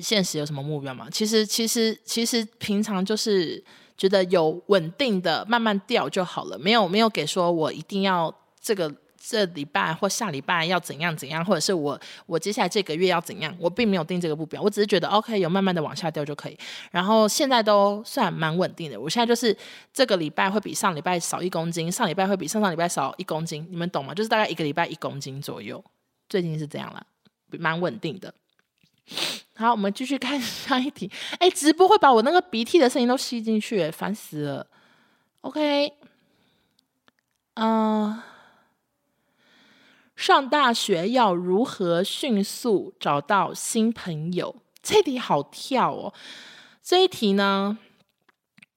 [0.00, 1.08] 现实有什么目标吗？
[1.12, 3.62] 其实，其实，其实平常就是
[3.98, 8.90] 觉得有稳定的慢慢掉就好了，没有没有给说我一定要这个。
[9.20, 16.58] 这礼拜或下礼拜要怎样怎样，或者是我我接下来这个月要怎样，我并没有定这个目标，我只是觉得 OK，有慢慢的往下掉就可以。
[16.90, 19.54] 然后现在都算蛮稳定的，我现在就是
[19.92, 24.14] 这个礼拜会比上礼拜少一公斤，上礼拜会比上上礼拜少一公斤，你们懂吗？
[24.14, 25.84] 就是大概一个礼拜一公斤左右，
[26.28, 27.04] 最近是这样了，
[27.58, 28.32] 蛮稳定的。
[29.56, 31.10] 好，我们继续看 下一题。
[31.38, 34.66] 哎，直播会把我那个鼻涕的声音都吸进去，烦死了。
[35.40, 35.92] OK，
[37.54, 38.20] 嗯、
[40.18, 44.52] 上大学要如何迅速找到新朋友？
[44.82, 46.12] 这题好跳哦。
[46.82, 47.78] 这一题呢，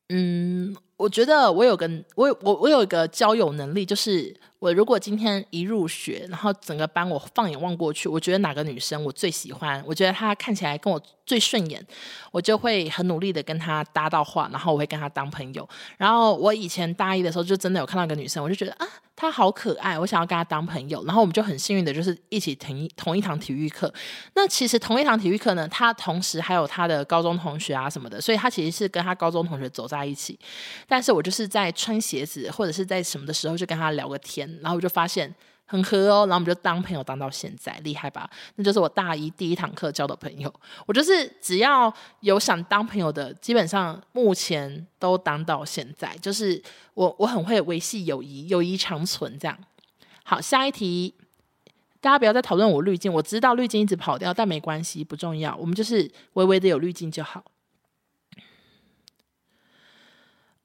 [0.09, 4.39] 嗯，我觉得我有个我我我有一个交友能力，就是。
[4.61, 11.85] 我如果今天一入学，然后整个班我放眼望过去，我觉得哪个女生我最喜欢，我觉得她看起来跟我最顺眼，
[12.31, 15.67] 我就会很努力的跟他搭到话，然后我会跟他当朋友。
[15.97, 21.03] 然后我以前大一的时候就真的有看到一个女生，我就觉得啊，她好可爱，我想要跟她当朋友。
[21.05, 23.93] 然后我们就很幸运的就是一起同一同一堂体育课。
[24.33, 30.37] 那其实同一堂体育课呢，她同时还有她的高中同学啊什么的，所以她其实是跟她高中同学走在一起。
[30.87, 34.49] 但是我就是在穿鞋子或者是在什么的时候就跟她聊个天。
[34.61, 35.33] 然后我就发现
[35.71, 38.29] 很合哦，然后我们就当朋友当到现在，厉害吧？
[38.55, 40.53] 那就是我大一第一堂课交的朋友。
[40.85, 46.13] 我就是只要有想当朋友的，基本上目前都当到现在。
[46.17, 46.61] 就是
[46.93, 49.57] 我我很会维系友谊，友谊长存这样。
[50.23, 51.13] 好，下一题，
[52.01, 55.55] 大家不要再讨论我滤镜，我知道滤镜一直跑掉，但没关系，不重要。
[55.55, 57.41] 我们就是微微的有滤镜就好。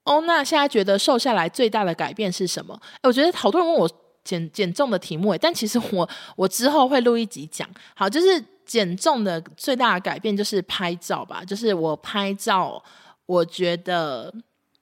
[0.03, 2.77] 哦，那现在觉得瘦下来最大的改变是什么？
[2.95, 3.89] 哎，我觉得好多人问我
[4.27, 7.65] 减减重的题目，诶，但其实我我之后会录一集讲。
[7.95, 12.83] 好，就是减重的最大的改变就是拍照吧，就是我拍照，
[13.25, 14.33] 我觉得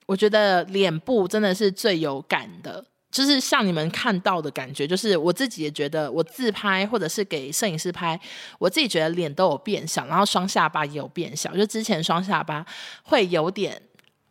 [0.06, 8.18] 我觉得脸部真的是最有感的，就是像你们看到的感觉，就是我自己也觉得我自拍或者是给摄影师拍，
[8.58, 12.66] 我自己觉得脸都有变小，然后双下巴也有变小，就之前双下巴
[13.04, 13.80] 会有点。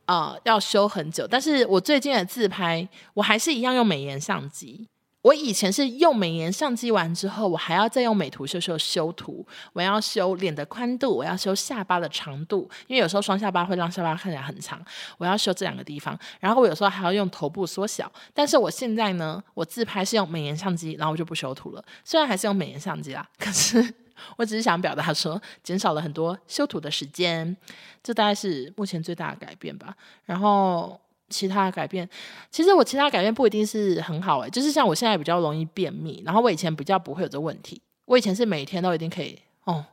[0.08, 4.88] 啊、要修很久，但是我最近的自拍，我还是一样用美颜相机。
[5.26, 14.80] 我以前是用美颜相机完之后，我还要再用美图秀秀修图，我要修脸的宽度，我要修下巴的长度，因为有时候双下巴会让下巴看起来很长，
[15.18, 16.16] 我要修这两个地方。
[16.40, 18.12] 然后我有时候还要用头部缩小。
[18.36, 21.84] 但是我现在呢，我自拍是用美颜相机，然后我就不修图了。
[22.04, 23.96] 虽然还是用美颜相机啦，可是。
[24.38, 27.56] 我只是想表达说，减少了很多修图的时间，
[28.02, 29.94] 这大概是目前最大的改变吧。
[30.24, 30.98] 然后
[31.30, 32.08] 其他的改变，
[32.52, 37.82] 其实我其他改变不一定是很好诶，就是像我现在比较容易便秘，然后我以前比较不会有这问题。
[38.06, 39.84] 我以前是每天都一定可以哦，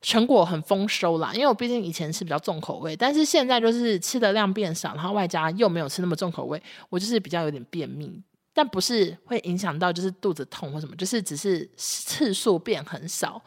[0.00, 8.22] 成果很丰收啦，因为我毕竟以前是比较重口味，但是现在就是吃的量变少，然后外加又没有吃那么重口味，我就是比较有点便秘。
[8.54, 13.42] 但不是会影响到就是肚子痛或什么，就是只是次数变很少。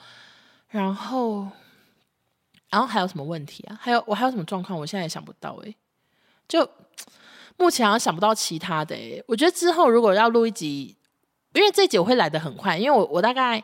[0.67, 1.47] 然后，
[2.69, 3.79] 然后还有什么问题啊？
[3.82, 4.77] 还有我还有什么状况？
[4.77, 5.75] 我现在也想不到诶。
[6.50, 6.70] 就
[7.56, 9.24] 目前好像想不到其他的诶。
[9.28, 10.98] 我觉得之后如果要录一集，
[11.54, 13.64] 因为这集我会来的很快，因为我我大概。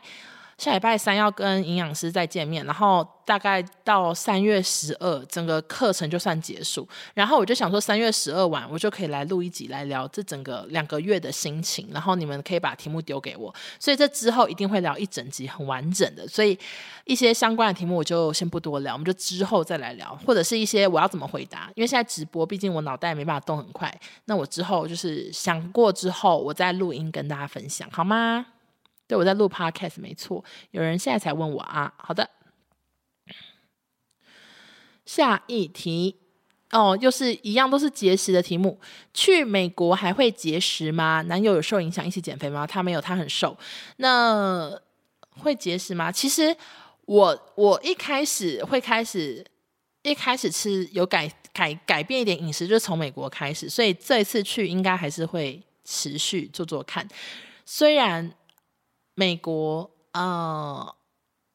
[0.58, 6.88] 下礼拜三要跟营养师再见面，然后大概到三月十二，整个课程就算结束。
[7.12, 11.86] 然后我就想说，三月十二晚我就可以来录一集来聊这整个两个月的心情。
[11.92, 16.26] 然后你们可以把题目丢给我，所以这之后一定会聊一整集很完整的。
[16.26, 16.58] 所以
[17.04, 21.70] 一些相关的题目我就先不多聊，我们就之后再来聊，或者是一些我要怎么回答。
[21.74, 23.94] 因为现在直播，毕竟我脑袋没办法动很快。
[24.24, 28.46] 那我之后就是想过之后，我再录音跟大家分享，好吗？
[29.08, 30.44] 对，我在录 podcast，没错。
[30.72, 32.28] 有人现在才问我啊，好的。
[35.04, 36.16] 下一题
[36.72, 38.80] 哦，又是一样，都是节食的题目。
[39.14, 41.22] 去美国还会节食吗？
[41.28, 42.66] 男友有受影响一起减肥吗？
[42.66, 43.56] 他没有，他很瘦。
[43.98, 44.76] 那
[45.38, 46.10] 会节食吗？
[46.10, 46.56] 其实
[47.04, 49.46] 我我一开始会开始
[50.02, 57.06] 一开始吃有改改改变一点饮食，就是从美国开始，所以这一次去应该还是会持续做做看，
[57.64, 58.34] 虽然。
[59.16, 60.94] 美国啊，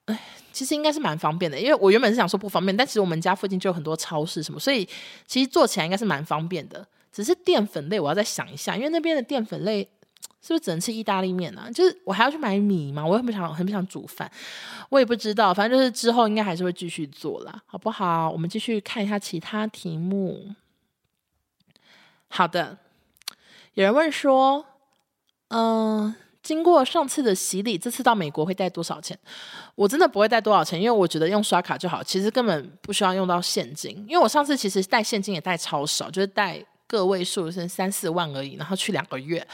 [0.05, 0.19] 哎、
[0.51, 4.85] 其实应该是蛮方便的，因为我原本是想说不方便，但其实我们家附近就有很多超市什么，所以
[5.25, 6.85] 其实做起来应该是蛮方便的。
[7.11, 9.83] 只是淀粉类，我要再想一下，因为那边的淀粉类
[10.41, 11.71] 是不是只能吃意大利面呢、啊？
[11.71, 14.31] 就是我还要去买米嘛，我很不想很不想煮饭，
[14.89, 18.29] 我也不知道，反正就是之后应该还是会继续做啦，好不好？
[18.31, 20.55] 我们继续看一下其他题目。
[22.29, 22.77] 好的，
[23.73, 24.65] 有人问说，
[25.49, 29.17] 嗯、经过上次的洗礼，这次到美国会带多少钱？
[29.75, 33.95] 我真的不会带多少钱，因为我觉得用刷卡就好，其实根本不需要用到现金。
[34.07, 39.45] 因为我上次其实带现金也带超少，就是带个位数，是三四万而已，然后去两个月。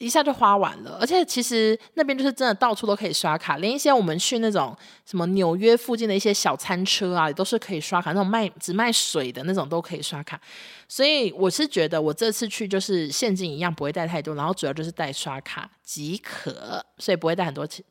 [0.00, 4.74] 一下就花完了，而且其实那边就是真的到处都可以刷卡，连一些我们去那种
[5.04, 10.40] 什么纽约附近的一些小餐车啊，也都是可以刷卡，那种卖只卖水的那种都可以刷卡。
[10.88, 17.84] 所以我是觉得我这次去就是现金一样不会带太多，然后主要就是带刷卡即可，所以不会带很多钱。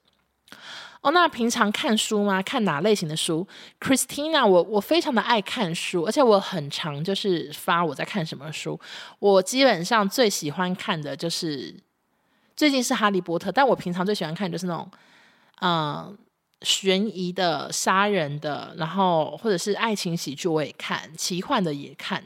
[1.01, 2.41] 哦，那平常看书吗？
[2.41, 3.47] 看哪类型的书
[3.79, 8.77] ？Christina，我我非常的爱看书，而且我很常就是发我在看什么书。
[9.19, 11.73] 我基本上最喜欢看的就是
[12.59, 14.91] 最近是《哈利波特》，但我平常最喜欢看就是那种
[15.61, 16.17] 嗯
[16.63, 22.21] 悬疑的、杀人的，然后或者是爱情喜剧我也看，奇幻的也看。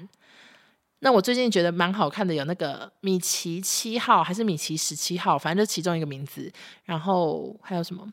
[1.02, 6.52] 那我最近觉得蛮好看的有那个米奇七号还是米奇十七号，反正就其中一个名字。
[6.86, 8.12] 然后还有什么？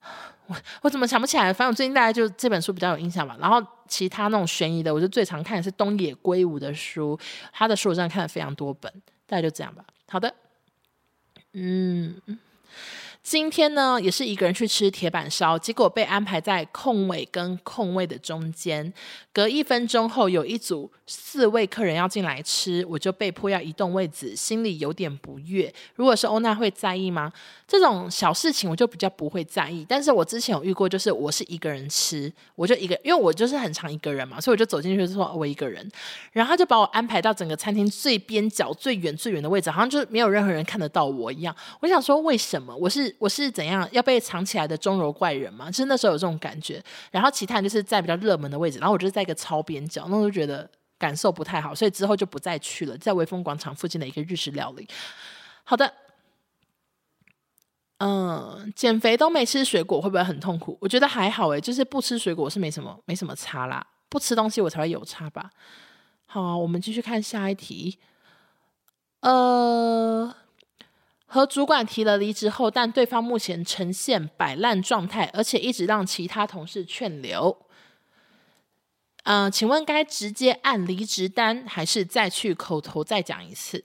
[0.48, 1.50] 我我怎么想不起来？
[1.54, 3.34] 反正我最近大概就这本书比较有印象吧。
[3.40, 7.18] 然后其他那种悬疑的，我就最常看的是东野圭吾的书，
[7.50, 8.92] 他的书我真的看了非常多本。
[9.26, 9.82] 大概就这样吧。
[10.10, 10.34] 好的，
[11.56, 12.14] 嗯。
[13.22, 18.92] 今天呢，也是一个人去吃铁板烧，结果被安排在空位跟空位的中间。
[19.32, 25.72] 隔一分钟后，有一组四位客人要进来吃，我就被迫要移动位置，心里有点不悦。
[25.94, 27.32] 如果是欧娜会在意吗？
[27.68, 29.84] 这种小事情我就比较不会在意。
[29.88, 35.88] 但是我之前有遇过，就是我是一个人吃，我就一个，因为我就是很常一个人嘛，所以我就走进去就说我一个人，
[36.32, 41.54] 然后他就把我安排到整个餐厅最边角、最远、最远的位置，好像就是没有任何人看得到我一样。
[41.80, 43.14] 我想说，为什么我是？
[43.18, 45.70] 我是怎样要被藏起来的钟柔怪人吗？
[45.70, 50.68] 就是那时候有这种感觉，然后其他人就是在比较热门的位置，然后我就是在一个超边角，那我就觉得
[50.98, 54.88] 感受不太好，所以之后就不再去了，在微风广场附近的一个日式料理。
[55.64, 55.92] 好的，
[57.98, 60.78] 嗯，减肥都没吃水果会不会很痛苦？
[60.80, 65.50] 我觉得还好诶，就是不吃水果是没什么没什么差啦，不吃东西我才会有差吧。
[66.26, 67.98] 好，我们继续看下一题，
[69.20, 70.34] 呃。
[71.28, 77.65] 和主管提了离职后，但对方目前呈现摆烂状态，而且一直让其他同事劝留。
[79.28, 83.84] 嗯、请问该直接按离职单，还是再去口头再讲一次？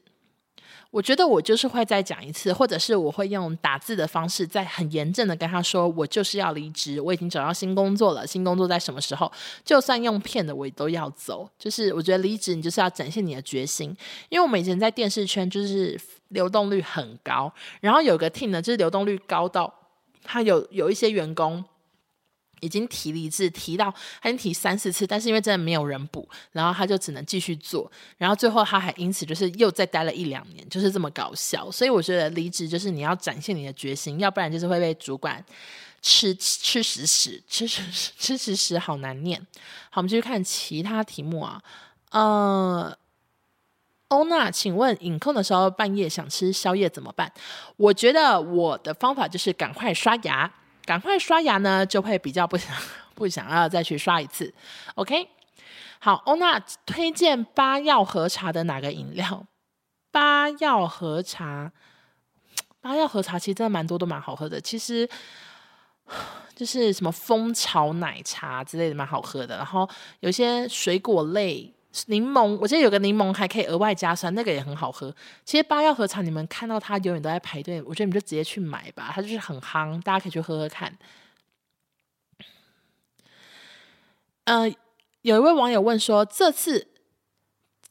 [0.92, 9.32] 我觉得我就是会再讲一次，或者是我会用打字的方式，再很严正的跟他说，我就是要离职，我已经找到新工作了，新工作在什么时候？
[9.66, 11.50] 就算用骗的，我也都要走。
[11.58, 13.96] 就是我觉得离职，你就是要展现你的决心。
[14.30, 19.74] 因为我们以前在电视圈，就是流动率很高，然后有个 team 呢，就是流动率高到
[20.24, 21.66] 他有有一些员工。
[22.62, 31.70] 已经提离职，提到他已经提三四次，但是因为真的没有人补，然后他就只能继续做，然后最后他还因此就是又再待了一两年，就是这么搞笑。
[31.70, 35.44] 所以我觉得离职就是你要展现你的决心，要不然就是会被主管
[36.02, 37.82] 吃吃屎屎吃屎
[38.18, 39.40] 吃屎屎，好难念。
[39.90, 41.62] 好，我们继续看其他题目啊。
[42.12, 42.98] 呃，
[44.10, 47.32] 欧娜，请问饮控的时候半夜想吃宵夜怎么办？
[47.78, 50.52] 我觉得我的方法就是赶快刷牙。
[50.86, 52.76] 赶快刷牙呢，就会比较不想
[53.16, 54.54] 不想要再去刷一次。
[54.96, 55.28] OK，
[56.00, 59.46] 好，欧娜推荐八药和茶的哪个饮料？
[60.12, 61.72] 八药和茶，
[62.82, 64.60] 八药和茶其实真的蛮多都蛮好喝的。
[64.60, 65.08] 其实
[66.56, 71.74] 就是什么蜂巢奶茶之类的蛮好喝的，然后有些水果类。
[72.06, 75.14] 柠檬，我记得有个柠檬还可以额外加酸，那个也很好喝。
[75.44, 80.98] 其实八药和茶，你们看到它永远都在排队，我觉得你们就直接去买吧，它就是很夯，大家可以去喝喝看。
[84.46, 84.70] 呃，
[85.22, 86.88] 有一位网友问说，这次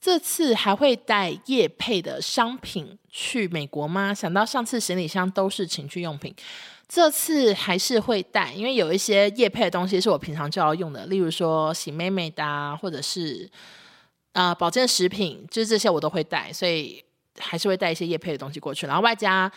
[0.01, 4.14] 这次还会带业配的商品去美国吗？
[4.14, 6.34] 想到上次行李箱都是情趣用品，
[6.88, 13.51] 这次还是会带，因为有一些业配的东西是我平常就要用的，例如说洗妹妹的啊，或者是。
[14.32, 17.04] 啊、保健食品就是这些我都会带，所以
[17.38, 18.86] 还是会带一些业配的东西过去。
[18.86, 19.50] 然后外加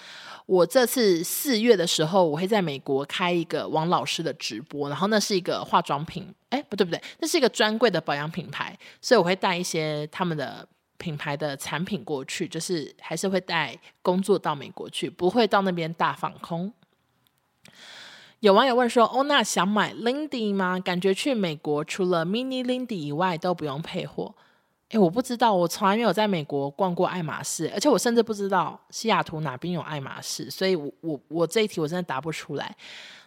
[0.45, 10.67] 我这次四月的时候，我会在美国开一个王老师的直播，然后那是一个化妆品，哎，不对不对，那是一个专柜的保养品牌，所以我会带一些他们的
[10.97, 16.73] 品牌的产品过去，就是还是会带工作到美国去，不会到那边大放空。
[18.39, 20.77] 有网友问说：“欧娜想买 Lindy 吗？
[20.77, 24.35] 感觉去美国除了 Mini Lindy 以外都不用配货。”
[24.93, 32.75] 诶，我不知道，我从来没有在美国逛过爱马仕，而且我甚至不知道西雅图哪边有爱马仕，所以我，我我我这一题我真的答不出来。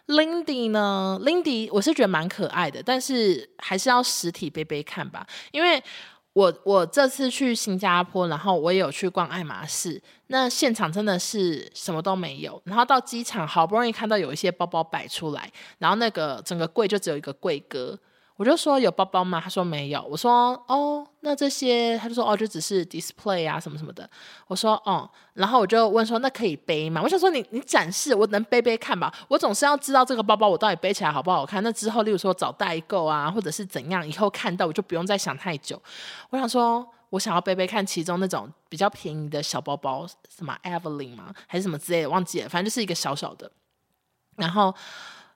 [0.07, 5.83] Lindy 呢？Lindy 我是觉得蛮可爱的，但是还是要实体背背看吧，因为
[6.31, 17.99] 我我这次去新加坡，然后我也有去逛爱马仕，那现场真的是什么都没有，然后到机场好不容易看到有一些包包摆出来，然后那个整个柜就只有一个柜哥。
[18.37, 19.41] 我就说有包包吗？
[19.43, 20.01] 他说没有。
[20.03, 24.07] 我说哦，那这些他就说哦，就只是 display 啊什么什么的。
[24.45, 27.01] 我说哦，然后我就问说那可以背吗？
[27.03, 29.11] 我想说你你展示，我能背背看吧。
[29.27, 31.63] 我总是要知道这个包包我到底背起来好不好看。
[31.63, 35.81] 那之后，例如说找代购啊，或者是怎样，以后看到我就不用再想太久。
[36.29, 41.33] 我想说，我想要背背看其中那种比较便宜的小包包，什么 Evelyn 吗？
[41.47, 42.47] 还是什么之类的，忘记了。
[42.47, 43.51] 反正就是一个小小的。
[44.35, 44.71] 然后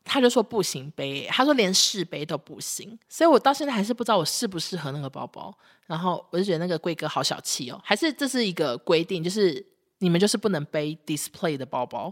[0.03, 5.55] 他就说不行背，他说连试背都不行，所以我到现在还是不知道我适不适合那个包包。
[5.87, 9.65] 然后我就觉得那个贵哥好小气哦，还是这是一个规定，就是
[9.99, 12.11] 你们就是不能背 display 的包包。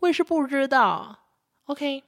[0.00, 1.18] 我也是不知道。
[1.64, 2.02] OK，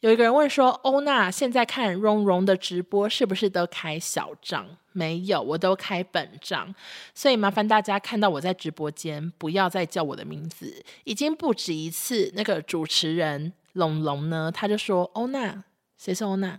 [0.00, 4.66] 有一个人问说，欧娜现在看蓉蓉的直播是不是都开小账？
[4.92, 6.74] 没有，我都开本账。
[7.14, 10.84] 所以麻烦大家看到我在直播间，不要再叫我的名字。
[11.04, 15.64] 已经不止一次，那个主持人龙龙呢，他就说欧娜，
[15.96, 16.58] 谁是欧娜？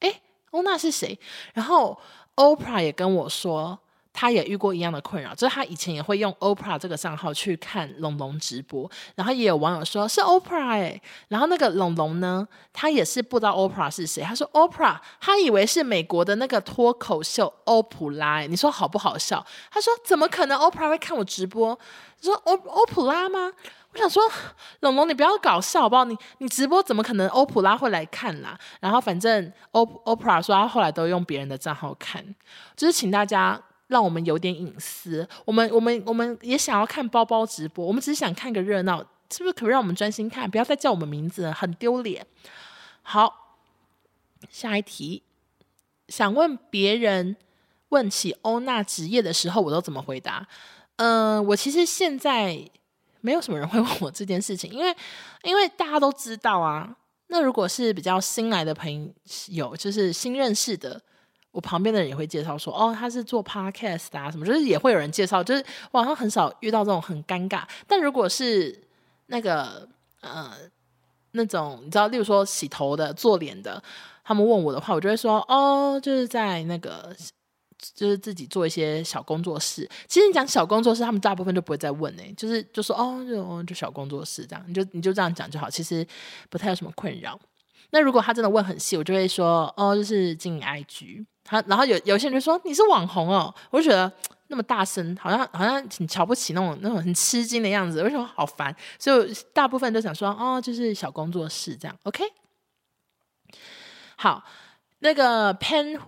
[0.00, 0.20] 诶，
[0.50, 1.18] 欧娜是谁？
[1.54, 1.98] 然后。
[2.38, 3.76] Oprah 也跟我说，
[4.12, 19.44] 他也遇过一样的困扰，就是他以前也会用 Oprah 这个账号去看龙龙直播，然后也有网友说是 Oprah 哎，然后那个龙龙呢，他也是不知道 Oprah 是谁，他说 Oprah，他以为是美国的那个脱口秀欧普拉，你说好不好笑？
[19.72, 21.76] 他说怎么可能 Oprah 会看我直播？
[22.20, 23.52] 你说欧欧普拉吗？
[23.94, 24.22] 我想说，
[24.80, 26.04] 龙龙，你不要搞笑好不好？
[26.04, 28.56] 你你直播怎么可能欧普拉会来看啦？
[28.80, 32.22] 然后反正欧欧普拉说他后来都用别人的账号看，
[32.76, 35.26] 就是请大家让我们有点隐私。
[35.46, 38.98] 我们我们我们也想要看包包直播，我们只是想看个热闹，
[39.30, 39.52] 是不是？
[39.54, 42.26] 可以让我们专心看，不要再叫我们名字，很丢脸。
[43.02, 43.56] 好，
[44.50, 45.22] 下一题，
[46.08, 47.36] 想问别人
[47.88, 50.46] 问起欧娜职业的时候，我都怎么回答？
[50.96, 52.70] 嗯、我其实现在。
[53.20, 54.94] 没有什么人会问我这件事情， 因为
[55.42, 56.96] 因为大家都知道啊。
[57.28, 59.12] 那如果是比较新来的朋
[59.48, 60.98] 友，就是新认识的，
[61.50, 67.62] 我旁边的人也会介绍说，哦，他是做 podcast 啊，什么，就是也会有人介绍，就是网上很少遇到这种很尴尬。
[67.86, 68.82] 但如果是
[69.26, 69.86] 那个
[70.22, 70.52] 呃
[71.32, 73.82] 那种你知道，例如说洗头的、做脸的，
[74.24, 77.14] 他们问我的话，我就会说，哦，就是在那个。
[77.94, 79.88] 就是自己做一些小工作室。
[80.06, 85.70] 其实你讲小工作室，他们大部分就不会再问呢、就是就说哦，就就小工作室这样，你就你就这样讲就好。
[85.70, 86.06] 其实
[86.50, 87.38] 不太有什么困扰。
[87.90, 91.24] 那如果他真的问很细，我就会说哦，就是经营 IG。
[91.44, 94.12] 他然后有有些人就说你是网红哦，我就觉得
[94.48, 98.02] 那么大声，好像好像挺瞧不起那种那种很吃惊的样子。
[98.02, 98.74] 为什么好烦？
[98.98, 101.96] 所以大部分都想说哦，就是小工作室这样。
[102.02, 102.24] OK，
[104.16, 104.44] 好，
[104.98, 105.98] 那个 Pen。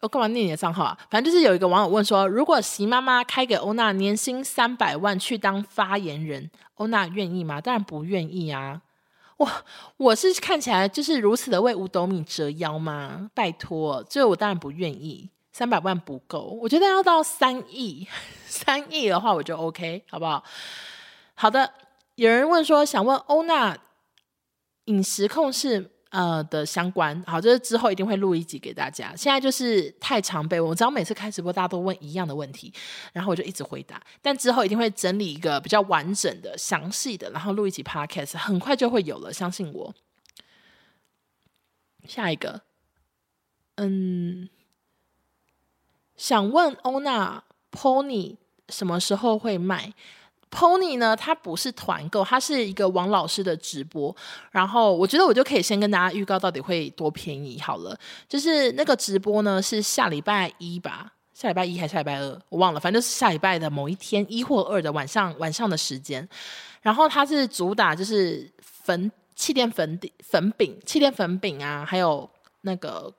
[0.00, 0.98] 我干嘛念你的账号啊？
[1.10, 7.60] 反正就是有一个网友问说，如果席妈妈开给欧娜年薪三百万去当发言人，欧娜愿意吗？
[7.60, 8.82] 当然不愿意啊！
[9.36, 9.48] 我
[9.96, 13.30] 我是看起来就是如此的为五斗米折腰吗？
[13.34, 15.30] 拜托，这我当然不愿意。
[15.52, 18.06] 三百万不够，我觉得要到三亿，
[18.46, 20.44] 三亿的话我就 OK，好不好？
[21.34, 21.72] 好的，
[22.14, 23.76] 有人问说，想问欧娜
[24.84, 25.90] 饮食控制。
[26.10, 29.14] 呃的相关，好，就是之后一定会录一集给大家。
[29.14, 32.72] 现在就是太常被问，我知道每次开直播大家都问一样的问题，
[33.12, 34.02] 然后我就一直回答。
[34.22, 39.94] 但之后一定会整理一个比较完整的、详细的，然后录一集 podcast，很快就会有了，相信我。
[42.06, 42.62] 下一个，
[43.74, 44.48] 嗯，
[46.16, 48.36] 想问欧娜 Pony
[48.70, 49.92] 什么时候会卖
[50.50, 54.14] ？Pony 呢，它不是团购，它是一个王老师的直播。
[54.50, 57.98] 然后我觉得我就可以先跟大家预告到底会多便宜好了。
[58.28, 66.26] 就是那个直播呢是下礼拜一吧，下礼拜一还是下礼拜二，我忘了，反正就是下礼拜的某一天一或二的晚上晚上的时间。
[66.80, 72.28] 然后它是主打就是粉气垫粉底粉饼气垫粉饼啊，还有
[72.62, 73.12] 那个。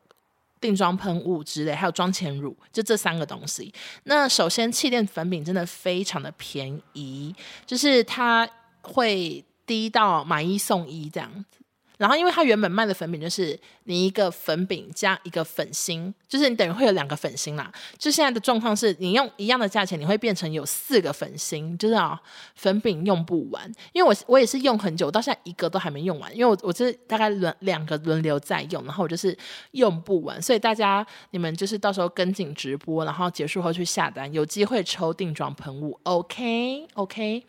[0.62, 3.74] 定妆喷雾之类，还有妆前乳，就这三个东西。
[4.04, 7.34] 那首先，气垫粉饼真的非常的便宜，
[7.66, 8.48] 就是它
[8.82, 11.59] 会低到买一送一这样子。
[12.00, 17.70] 然后，因为它原本卖的粉饼就是你一个粉饼加一个粉心，就是你等于会有两个粉心啦。
[17.98, 22.18] 就现在的状况是，你用一样的价钱，你会变成有四个粉心，就是啊，
[22.56, 23.70] 粉饼用不完。
[23.92, 29.38] 因为我我也是用很久，到现在一个都还没用完，因为我我这大概轮两个轮流在用，然后我就是
[29.72, 30.42] 用不完。
[30.42, 36.00] 所以大家你们就是到时候跟紧直播，然后结束后去下单，有机会抽定妆喷雾。
[36.04, 37.44] OK OK。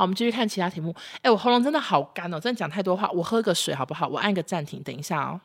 [0.00, 0.94] 好，我们继续看其他题目。
[1.20, 4.08] 哎，我喉咙真的好干哦，真的讲太多话，我喝个水好不好？
[4.08, 5.38] 我按个暂停，等一下哦。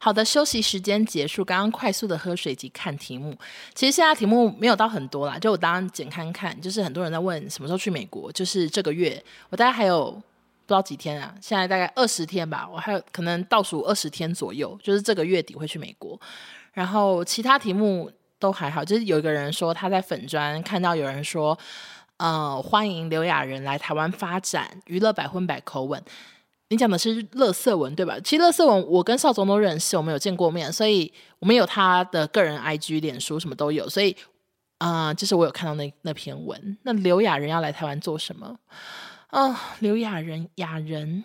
[0.00, 3.36] 好的，休息时间结束，刚刚快速的喝水及看题目。
[3.74, 16.18] 其实现在题目没有到很多啦，就我当简看看，就是很多人在问什么时候去美国，就是这个月，我大概还有不知道几天啊，现在大概二十天吧，我还有可能倒数二十天左右，就是这个月底会去美国。
[16.72, 18.10] 然后其他题目。
[18.44, 21.58] 都还好，就是有一个人说他在粉专看到有人说，
[22.18, 26.02] 呃，欢迎刘雅仁来台湾发展娱乐百分百口吻。
[26.68, 28.18] 你讲的是乐色文对吧？
[28.22, 34.14] 其实乐色文我跟邵总都认识，我们有见过面，所以我们有他的个人 IG、脸书什么都有，所以
[34.76, 36.76] 啊、就是我有看到那那篇文。
[36.82, 38.58] 那刘雅仁要来台湾做什么？
[39.28, 41.24] 啊，刘雅仁，雅仁，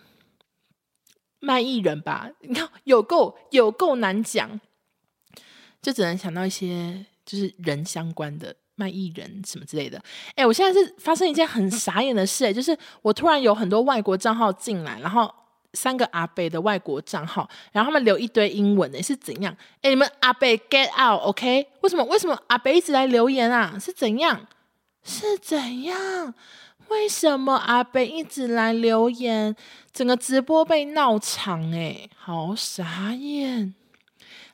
[1.41, 2.30] 卖艺人吧？
[2.39, 4.61] 你看有够有够难讲，
[5.82, 10.01] 就只能想到一些就是人相关的卖艺人什么之类的。
[10.36, 15.34] 哎，我现在是发生一件很傻眼的事，哎，就是我突然有很多外国账号进来，然后。
[15.73, 19.55] 三个阿北的外国账号，然后他们留一堆英文的，是怎样？
[19.84, 21.67] 哎，你们阿北 get out，OK？
[21.82, 22.03] 为什么？
[22.05, 23.77] 为什么阿北一直来留言啊？
[23.80, 24.47] 是怎样？
[25.03, 26.34] 是怎样？
[26.88, 29.55] 为什么阿北一直来留言？
[29.93, 33.75] 整个直播被闹场，哎，好傻眼。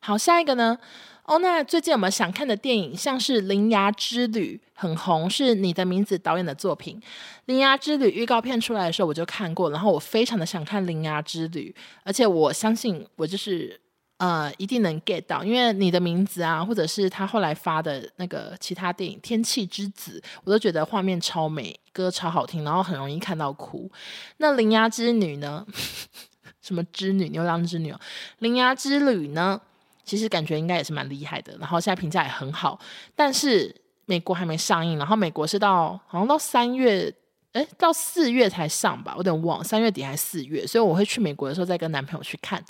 [0.01, 0.77] 好，下一个呢？
[1.25, 2.95] 哦，那最近有没有想看的电影？
[2.95, 6.99] 像是《铃芽之旅》很红，是你的名字导演的作品。
[7.45, 11.73] 《铃芽之旅》预告片出来的时候我就看过，然后我非常的想看《铃芽之旅》，
[12.03, 13.79] 而且我相信我就是
[14.17, 23.91] 呃一定能 get 到，因为你的名字啊，或者是他后来发的那个其他电影《天气之子》，我都觉得画面超美，歌超好听，然后很容易看到哭。
[24.37, 25.65] 那《铃芽之女》呢？
[26.61, 27.29] 什么之女？
[27.29, 27.99] 牛郎织女哦，
[28.39, 29.59] 《铃芽之旅》呢？
[30.05, 32.79] 其实感觉应该也是蛮厉害的，然后现在评价也很好，
[33.15, 33.75] 但是
[34.05, 37.11] 美国还没上映，然后美国是到好像到三月，
[37.53, 42.63] 诶，到四月才上吧，我有点忘，三月底还是四月，所以我会去美国的时候再跟男朋友去看。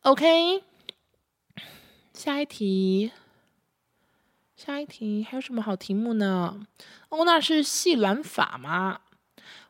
[0.00, 0.62] OK，
[2.12, 3.12] 下一题，
[4.56, 6.66] 下一题还有什么好题目呢？
[7.10, 9.00] 欧娜是细软发吗？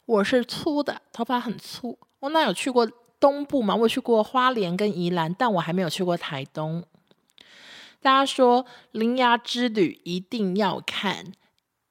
[0.06, 1.98] 我是粗的，头发很粗。
[2.20, 2.90] 欧娜有去过
[3.20, 3.74] 东部吗？
[3.74, 6.82] 我去过花莲跟宜兰，但我还没有去过台东。
[8.04, 11.32] 大家说《铃芽之旅》一定要看，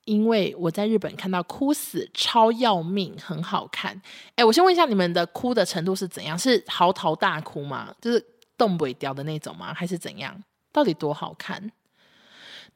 [0.06, 4.00] 因为我在日本看到哭死，超要命，很好看。
[4.36, 6.38] 哎，我先问一下，你们的哭的程度是怎样？
[6.38, 7.92] 是嚎啕大哭吗？
[8.00, 8.24] 就是
[8.56, 9.74] 动不掉的那种吗？
[9.74, 10.40] 还是怎样？
[10.72, 11.72] 到底多好看？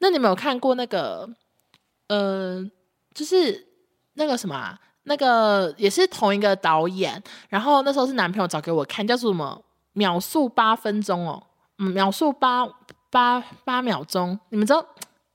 [0.00, 1.30] 那你们有看过那个，
[2.08, 2.68] 呃，
[3.14, 3.68] 就是
[4.14, 4.76] 那个什么啊？
[5.04, 9.62] 那个也是同一个导演，然后那时候是男朋友找给我看，叫做什么？
[9.92, 11.40] 秒速八分钟哦，
[11.78, 12.68] 嗯，秒速八。
[13.10, 14.84] 八八秒钟，你们知道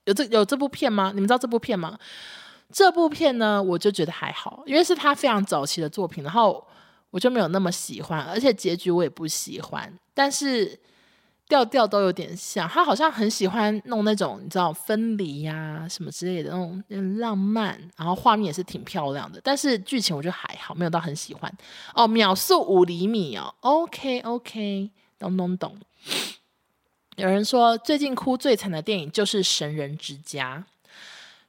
[0.06, 1.12] 有这有这部片吗？
[1.14, 1.98] 你们知道这部片吗？
[2.72, 6.66] 这部片呢，我就觉得还好，因为是他非常早期的作品，然后
[7.12, 10.80] 我就没有那么喜欢，而且结局我也不喜欢，但是
[11.48, 12.68] 调调都有点像。
[12.68, 21.54] 他好像很喜欢弄那种你知道分离呀、什么之类的那种浪漫，然后画面也是挺漂亮的，但是剧情我就还好，没有到很喜欢。
[21.94, 25.78] 哦，秒速五厘米哦，OK OK，懂懂懂。
[27.16, 30.58] 有人说最近哭最惨的电影就是《神人之家》。《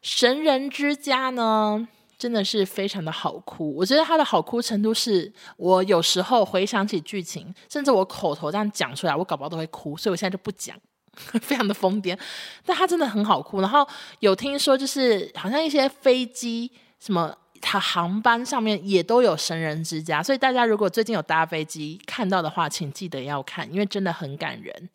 [0.03, 1.89] 神人之家》呢，
[2.19, 3.75] 真的是非常的好哭。
[3.75, 9.97] 我觉得它的好哭程度是，我有时候回想起剧情，甚至我口头这样讲出来，我搞不好都会哭。
[9.97, 10.77] 所以我现在就不讲，
[11.41, 12.19] 非常的疯癫。
[12.67, 13.62] 但它真的很好哭。
[13.62, 13.87] 然后
[14.21, 24.91] 有听说，就是好像一些飞机什么它航班上面也都有《神人之家》，所以大家如果最近有搭飞机看到的话，请记得要看，因为真的很感人。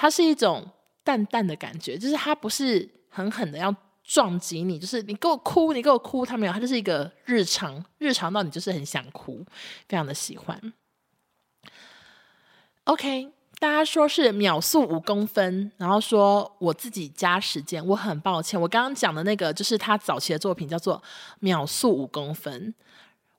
[0.00, 0.64] 它是一种
[1.02, 3.74] 淡淡的感觉，就是它不是狠狠的要
[4.04, 9.44] 撞击你，就是你给我哭，你给我哭，它没有，它就是一个日常，日常到你就是很想哭，
[9.88, 10.72] 非常的喜欢。
[12.84, 21.02] OK，大家说是秒速五公分，然后说我自己加时间，我很抱歉，我刚刚讲的那个就是他早期的作品，叫做
[21.40, 22.72] 秒速五公分，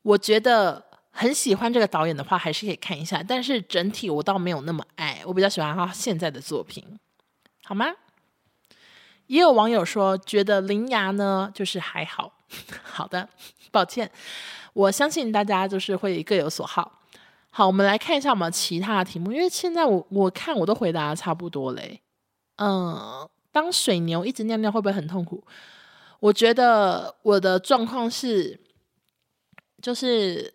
[0.01, 0.88] 我觉得。
[1.19, 3.21] 很喜欢这个导演的话，还是可以看一下。
[3.21, 6.81] 但是整体我倒没有那么爱，我比较喜欢他现在的作品，
[7.65, 7.87] 好吗？
[9.27, 12.31] 也有网友说觉得《铃芽》呢就是还好。
[12.81, 13.27] 好的，
[13.69, 14.09] 抱歉，
[14.71, 17.01] 我相信大家就是会各有所好。
[17.49, 21.99] 好，我们来看一下我们其他的题目，因为现在我我看我都回答的差不多嘞。
[22.55, 25.43] 嗯，当水牛一直尿尿会不会很痛苦？
[26.21, 28.57] 我觉得我的状况是，
[29.81, 30.53] 就是。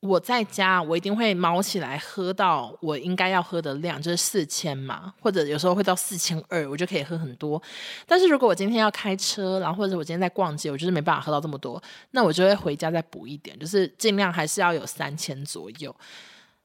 [0.00, 7.62] 我在家，我一定会卯起来喝到我应该要喝的量，就是四千嘛，或者有时候会到四千二，我就可以喝很多。
[8.06, 11.82] 但是如果我今天要开车，然后或者我今天在逛街，我就是没办法喝到这么多，
[12.12, 15.94] 那我就会回家再补一点，就是尽量还是要有三千左右。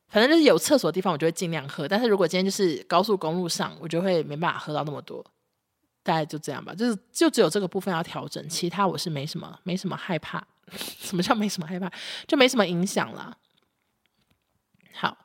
[0.07, 1.85] 反正就是有厕所的地方，我就会尽量喝。
[1.85, 5.25] 但是如果今天就是高速公路上，我就会没办法喝到那么多。
[6.05, 10.45] 大概就这样吧，就是就只有这个部分要调整，其他我是没什么没什么害怕。
[10.71, 11.91] 什么叫没什么害怕？
[12.27, 13.37] 就没什么影响啦。
[14.93, 15.15] 好，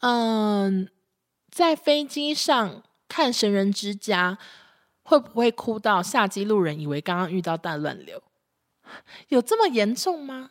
[0.00, 0.88] 嗯，
[1.50, 4.38] 在飞机上看《神人之家》，
[5.02, 8.22] 会不会哭到下机路人以为刚刚遇到大乱流？
[9.28, 10.50] 有这么严重吗？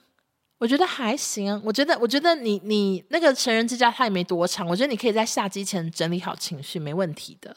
[0.58, 1.62] 我觉得还行。
[1.64, 7.56] 我觉得，我觉得你你那个《神人之家》它也没多长，我觉得你可以在下机前整理好情绪，没问题的。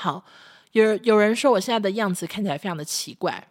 [0.00, 0.24] 好，
[0.72, 3.46] 有有人说我现在的样子看起来非常的奇怪。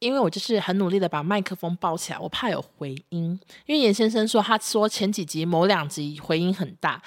[0.00, 3.40] 因为我就是很努力的把麦克风抱起来，我怕有回音。
[3.66, 7.02] 因为严先生说，他说前几集某两集回音很大，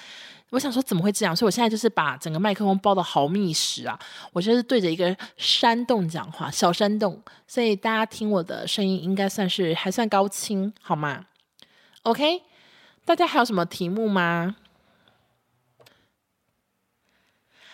[0.49, 1.33] 我想说怎么会这样？
[1.33, 3.97] 所以我现在就是把整个麦克风包的好密实啊，
[4.33, 11.27] 我就是对着一个山洞讲话，小山洞，所以大家听我的声音应该算是还算高清，好吗
[12.01, 12.41] ？OK，
[13.05, 14.57] 大家还有什么题目吗？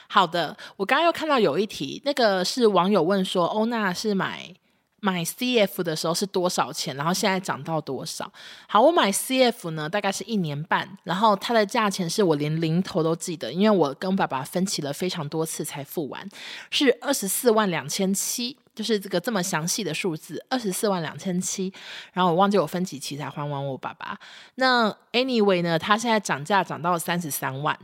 [0.08, 4.54] 好的，我刚刚又看到有一题，那个是网友问说，欧娜是买。
[5.00, 6.94] 买 CF 的时候是多少钱？
[6.96, 8.30] 然后现在涨到多少？
[8.68, 16.28] 好，我买 CF 呢，大概是一年半，然后它的价钱是我连零头都记得，因为我跟爸爸分期了非常多次才付完，
[16.72, 21.72] 是二十四万两千七，就是这个这么详细的数字，二十四万两千七。
[22.12, 24.20] 然后我忘记我分几期才还完我爸爸。
[24.56, 27.78] 那 anyway 呢，它现在涨价涨到三十三万，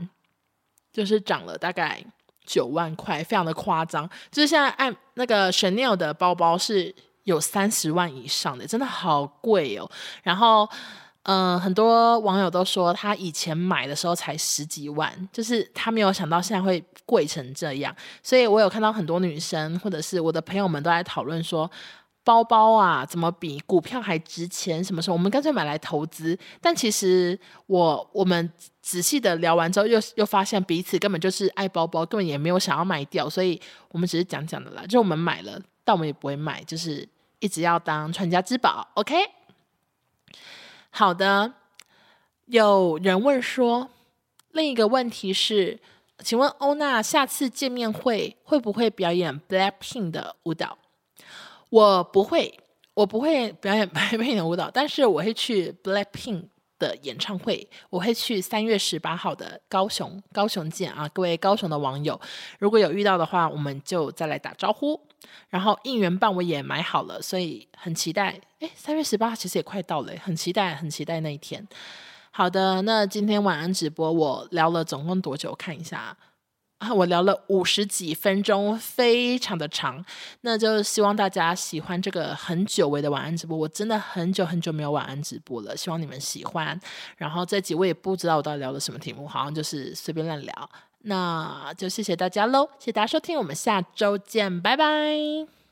[0.93, 2.01] 就是涨了大概。
[2.45, 4.05] 九万块，非常的夸张。
[4.29, 9.89] 就是现在按那个 Chanel 的包包是有三十万以上的，真的好贵哦。
[10.23, 10.67] 然后，
[11.21, 17.95] 嗯、很多网友都说他以前买的时候才十几万，就是他没有想到现在会贵成这样。
[18.21, 21.71] 所以我有看到很多女生或者是我的朋友们都在讨论说。
[22.25, 24.81] 包包啊，怎么比股票还值钱？
[24.81, 26.39] 什么时候我们干脆买来投资？
[26.61, 27.37] 但其实
[27.67, 28.49] 我我们
[28.83, 34.85] 仔细的聊完之后又，又发现彼此根本就是爱包包，根本也没有想要卖掉，所以我们只是讲讲的啦。
[34.85, 37.07] 就我们买了，但我们也不会卖，就是
[37.39, 38.85] 一直要当传家之宝。
[38.95, 39.15] OK，
[40.89, 41.53] 好的。
[42.47, 43.89] 有人问说，
[44.51, 45.79] 另一个问题是，
[46.19, 50.77] 请问欧娜下次见面会会不会表演 Blackpink 的舞蹈？
[51.69, 52.59] 我不会，
[52.93, 56.47] 我不会表演 Blackpink 的舞蹈，但是我会去 Blackpink
[56.83, 57.67] 的演唱会。
[57.89, 61.07] 我会去三月十八号的高雄，高雄见啊！
[61.13, 62.19] 各位高雄的网友，
[62.59, 64.99] 如果有遇到的话，我们就再来打招呼。
[65.49, 68.39] 然后应援棒我也买好了，所以很期待。
[68.59, 71.65] 诶，三月十八号其实也快到了，很期待，很期待那一天。
[72.31, 75.55] 好的，那今天晚安直播我聊了总共多久？
[75.55, 76.17] 看一下。
[76.91, 80.03] 我聊了五十几分钟，非常的长，
[80.41, 83.55] 那就希望大家喜欢这个很久违的晚安直播。
[83.55, 86.79] 我真的很久很久没有晚安直播了，希望你们喜欢。
[87.17, 90.69] 然后这集我也不知道我到底聊了什么题目，好像就是随便乱聊。
[91.05, 95.62] 那就谢谢大家喽，谢谢大家收听，我们下周见，拜拜。